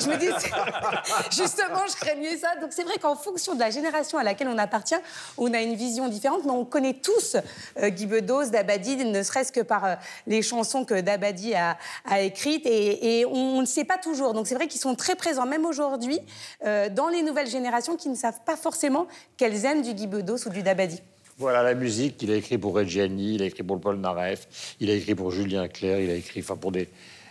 [0.00, 0.28] Je me dis,
[1.30, 2.56] justement, je craignais ça.
[2.60, 4.96] Donc, c'est vrai qu'en fonction de la génération à laquelle on appartient,
[5.38, 7.36] on a une vision différente, mais on connaît tous
[7.78, 9.94] euh, Guy Bedos, Dabadi, ne serait-ce que par euh,
[10.26, 11.76] les chansons que Dabadi a,
[12.20, 14.34] écrites, et, et on ne sait pas toujours.
[14.34, 16.20] Donc, c'est vrai qu'ils sont très présents, même aujourd'hui,
[16.64, 20.46] euh, dans les nouvelles générations qui ne savent pas forcément qu'elles aiment du Guy Bedos
[20.46, 21.00] ou du Dabadi.
[21.38, 24.88] Voilà la musique qu'il a écrit pour Reggiani, il a écrit pour Paul Naref, il
[24.88, 26.88] a écrit pour Julien Clerc, il a écrit enfin, pour des,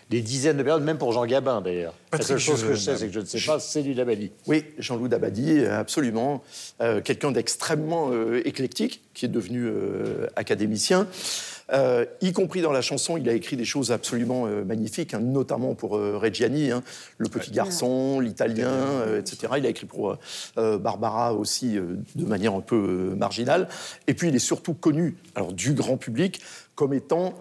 [0.10, 1.94] des dizaines de périodes, même pour Jean Gabin d'ailleurs.
[2.14, 4.32] La seule chose que je sais, c'est que je ne sais pas, c'est du Dabadi.
[4.48, 6.44] Oui, Jean-Loup Dabadi, absolument.
[6.82, 11.08] Euh, Quelqu'un d'extrêmement euh, éclectique, qui est devenu euh, académicien.
[11.74, 15.20] Euh, y compris dans la chanson, il a écrit des choses absolument euh, magnifiques, hein,
[15.20, 16.84] notamment pour euh, Reggiani, hein,
[17.18, 19.54] Le Petit Garçon, L'Italien, euh, etc.
[19.58, 20.18] Il a écrit pour euh,
[20.60, 23.68] euh, Barbara aussi euh, de manière un peu euh, marginale.
[24.06, 26.40] Et puis il est surtout connu alors, du grand public
[26.76, 27.34] comme étant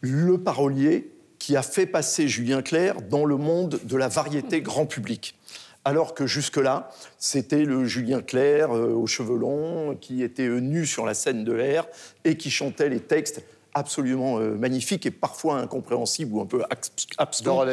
[0.00, 1.11] le parolier
[1.42, 5.36] qui a fait passer Julien Clerc dans le monde de la variété grand public.
[5.84, 6.88] Alors que jusque-là,
[7.18, 11.42] c'était le Julien Clerc euh, aux cheveux longs, qui était euh, nu sur la scène
[11.42, 11.88] de l'air
[12.22, 13.42] et qui chantait les textes
[13.74, 17.72] absolument euh, magnifiques et parfois incompréhensibles ou un peu abs- abscons De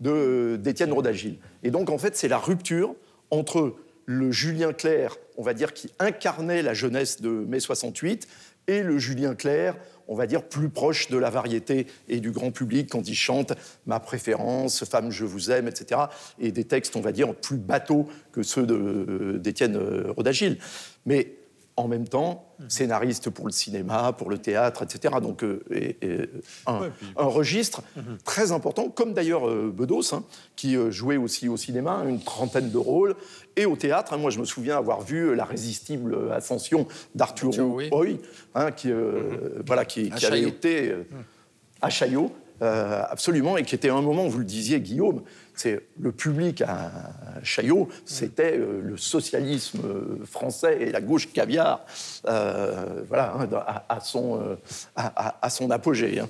[0.00, 1.36] de, euh, d'Étienne Rodagil.
[1.62, 2.94] Et donc, en fait, c'est la rupture
[3.30, 3.74] entre
[4.06, 8.26] le Julien Clerc, on va dire, qui incarnait la jeunesse de mai 68,
[8.68, 9.76] et le Julien Clerc,
[10.08, 13.52] on va dire, plus proche de la variété et du grand public quand il chante
[13.86, 16.02] Ma préférence, Femme, je vous aime, etc.
[16.38, 20.58] Et des textes, on va dire, plus bateaux que ceux de- d'Étienne euh, Rodagil.
[21.06, 21.34] Mais
[21.76, 25.14] en même temps scénariste pour le cinéma, pour le théâtre, etc.
[25.22, 26.30] Donc euh, et- et
[26.66, 27.82] un, Ouais, puis- un registre
[28.24, 30.22] très important, comme d'ailleurs euh, Bedos, hein,
[30.54, 33.14] qui euh, jouait aussi au cinéma, une trentaine de rôles,
[33.56, 34.12] et au théâtre.
[34.12, 34.18] hein.
[34.18, 37.50] moi, je me souviens avoir vu La résistible ascension d'Arthur
[37.90, 38.20] Hoy,
[38.54, 40.48] hein, qui, euh, voilà, qui, À qui avait Chaillot.
[40.48, 41.04] été euh,
[41.80, 45.22] à Chaillot, euh, absolument, et qui était un moment, vous le disiez, Guillaume,
[45.54, 46.90] c'est le public à
[47.42, 51.84] Chaillot, c'était euh, le socialisme euh, français et la gauche caviar,
[52.26, 53.48] euh, voilà, hein,
[53.88, 54.56] à, son,
[54.96, 56.20] à son apogée.
[56.20, 56.28] hein.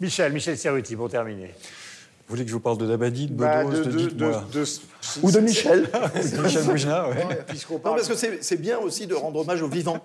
[0.00, 1.54] Michel, Michel Cerruti, pour terminer.
[2.30, 4.44] Vous voulez que je vous parle de Dabadi, de Bah, Bedos, de- de, de- dites-moi.
[4.52, 4.66] de- de-
[5.22, 5.88] Ou de Michel.
[5.90, 7.24] De Michel Boujna, ouais.
[7.68, 9.98] Non, parle- parce que c'est bien aussi de rendre hommage aux vivants.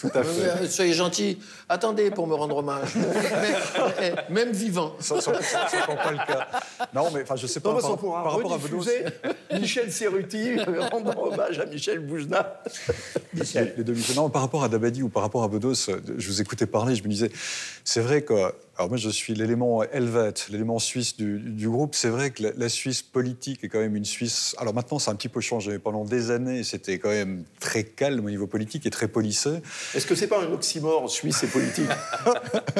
[0.00, 0.42] Tout à fait.
[0.64, 1.38] Euh, Soyez gentil.
[1.68, 2.88] Attendez pour me rendre hommage.
[2.96, 3.54] Mais-
[4.00, 4.94] mais- même vivant.
[4.98, 6.48] Ça, ça compte pas le cas.
[6.92, 7.70] Non, mais enfin, je sais pas.
[7.72, 8.90] Non, par, par rapport à Bedos,
[9.52, 10.56] Michel Cerruti
[10.90, 12.60] rendant hommage à Michel Boujna.
[13.32, 13.44] Les,
[13.76, 14.16] les deux Michel.
[14.16, 16.96] Non, par rapport à Dabadi ou par rapport à Bedos, euh, je vous écoutais parler,
[16.96, 17.30] je me disais,
[17.84, 18.34] c'est vrai que,
[18.76, 22.50] alors moi je suis l'élément helvète, l'élément suisse du, du groupe, c'est vrai que la,
[22.56, 25.40] la Suisse politique est quand même une Suisse, alors maintenant ça a un petit peu
[25.40, 29.60] changé, pendant des années c'était quand même très calme au niveau politique et très policé.
[29.94, 31.88] Est-ce que c'est pas un oxymore suisse et politique?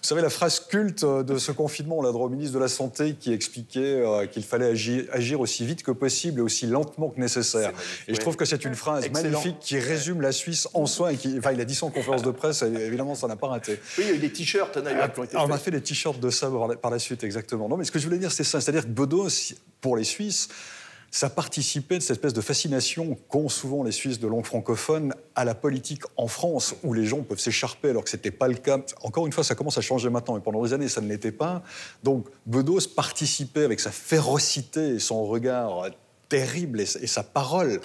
[0.00, 2.68] Vous savez, la phrase culte de ce confinement, on l'a droit au ministre de la
[2.68, 7.10] Santé qui expliquait euh, qu'il fallait agir, agir aussi vite que possible et aussi lentement
[7.10, 7.72] que nécessaire.
[8.08, 9.30] Et je trouve que c'est une phrase Excellent.
[9.30, 11.12] magnifique qui résume la Suisse en soi.
[11.12, 13.36] Et qui, enfin, il a dit ça en conférence de presse, et évidemment, ça n'a
[13.36, 13.78] pas raté.
[13.98, 15.70] Oui, il y a eu des t-shirts d'ailleurs qui ont été Alors, on a fait
[15.70, 16.50] des t-shirts de ça
[16.82, 17.68] par la, suite, exactement.
[17.68, 18.60] Non, mais ce que je voulais dire, c'est ça.
[18.60, 20.48] C'est-à-dire que Bedos, pour les Suisses,
[21.10, 25.44] ça participait de cette espèce de fascination qu'ont souvent les Suisses de langue francophone à
[25.44, 28.54] la politique en France, où les gens peuvent s'écharper alors que ce n'était pas le
[28.54, 28.78] cas.
[29.02, 31.32] Encore une fois, ça commence à changer maintenant, mais pendant des années, ça ne l'était
[31.32, 31.62] pas.
[32.04, 35.88] Donc, Bedos participait avec sa férocité et son regard
[36.28, 37.80] terrible et sa parole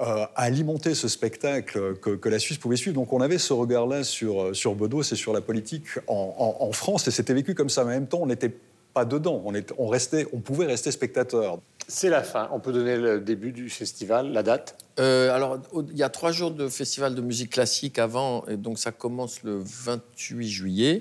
[0.00, 2.94] euh, à alimenter ce spectacle que, que la Suisse pouvait suivre.
[2.94, 6.64] Donc on avait ce regard-là sur, euh, sur Bedos et sur la politique en, en-
[6.64, 7.84] en France, et c'était vécu comme ça.
[7.84, 8.54] Mais en même temps, on n'était
[8.94, 11.58] pas dedans, on, était- on, restait, on pouvait rester spectateur.
[11.90, 12.48] C'est la fin.
[12.52, 14.76] On peut donner le début du festival, la date?
[15.00, 15.58] Euh, alors,
[15.90, 19.42] il y a trois jours de festival de musique classique avant, et donc ça commence
[19.42, 21.00] le 28 juillet,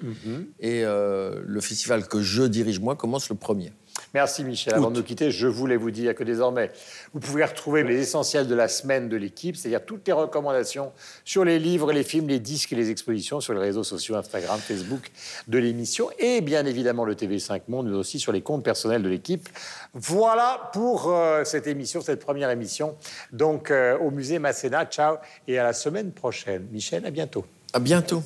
[0.62, 3.72] et euh, le festival que je dirige moi commence le 1er.
[4.14, 4.74] Merci Michel.
[4.74, 6.72] Avant de nous quitter, je voulais vous dire que désormais,
[7.14, 10.92] vous pouvez retrouver les essentiels de la semaine de l'équipe, c'est-à-dire toutes les recommandations
[11.26, 14.60] sur les livres, les films, les disques et les expositions sur les réseaux sociaux Instagram,
[14.60, 15.12] Facebook
[15.48, 19.10] de l'émission et bien évidemment le TV5 Monde, mais aussi sur les comptes personnels de
[19.10, 19.50] l'équipe.
[19.94, 22.96] Voilà pour euh, cette émission, cette première émission.
[23.32, 25.18] Donc euh, au musée Masséna, ciao
[25.48, 26.68] et à la semaine prochaine.
[26.72, 27.46] Michel, à bientôt.
[27.74, 28.24] À bientôt.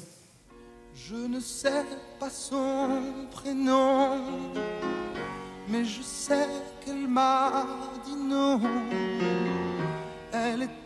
[0.94, 1.86] Je ne sais
[2.20, 3.02] pas son
[3.32, 4.20] prénom,
[5.68, 6.48] mais je sais
[6.84, 7.66] qu'elle m'a
[8.06, 8.60] dit non.
[10.34, 10.82] Elle était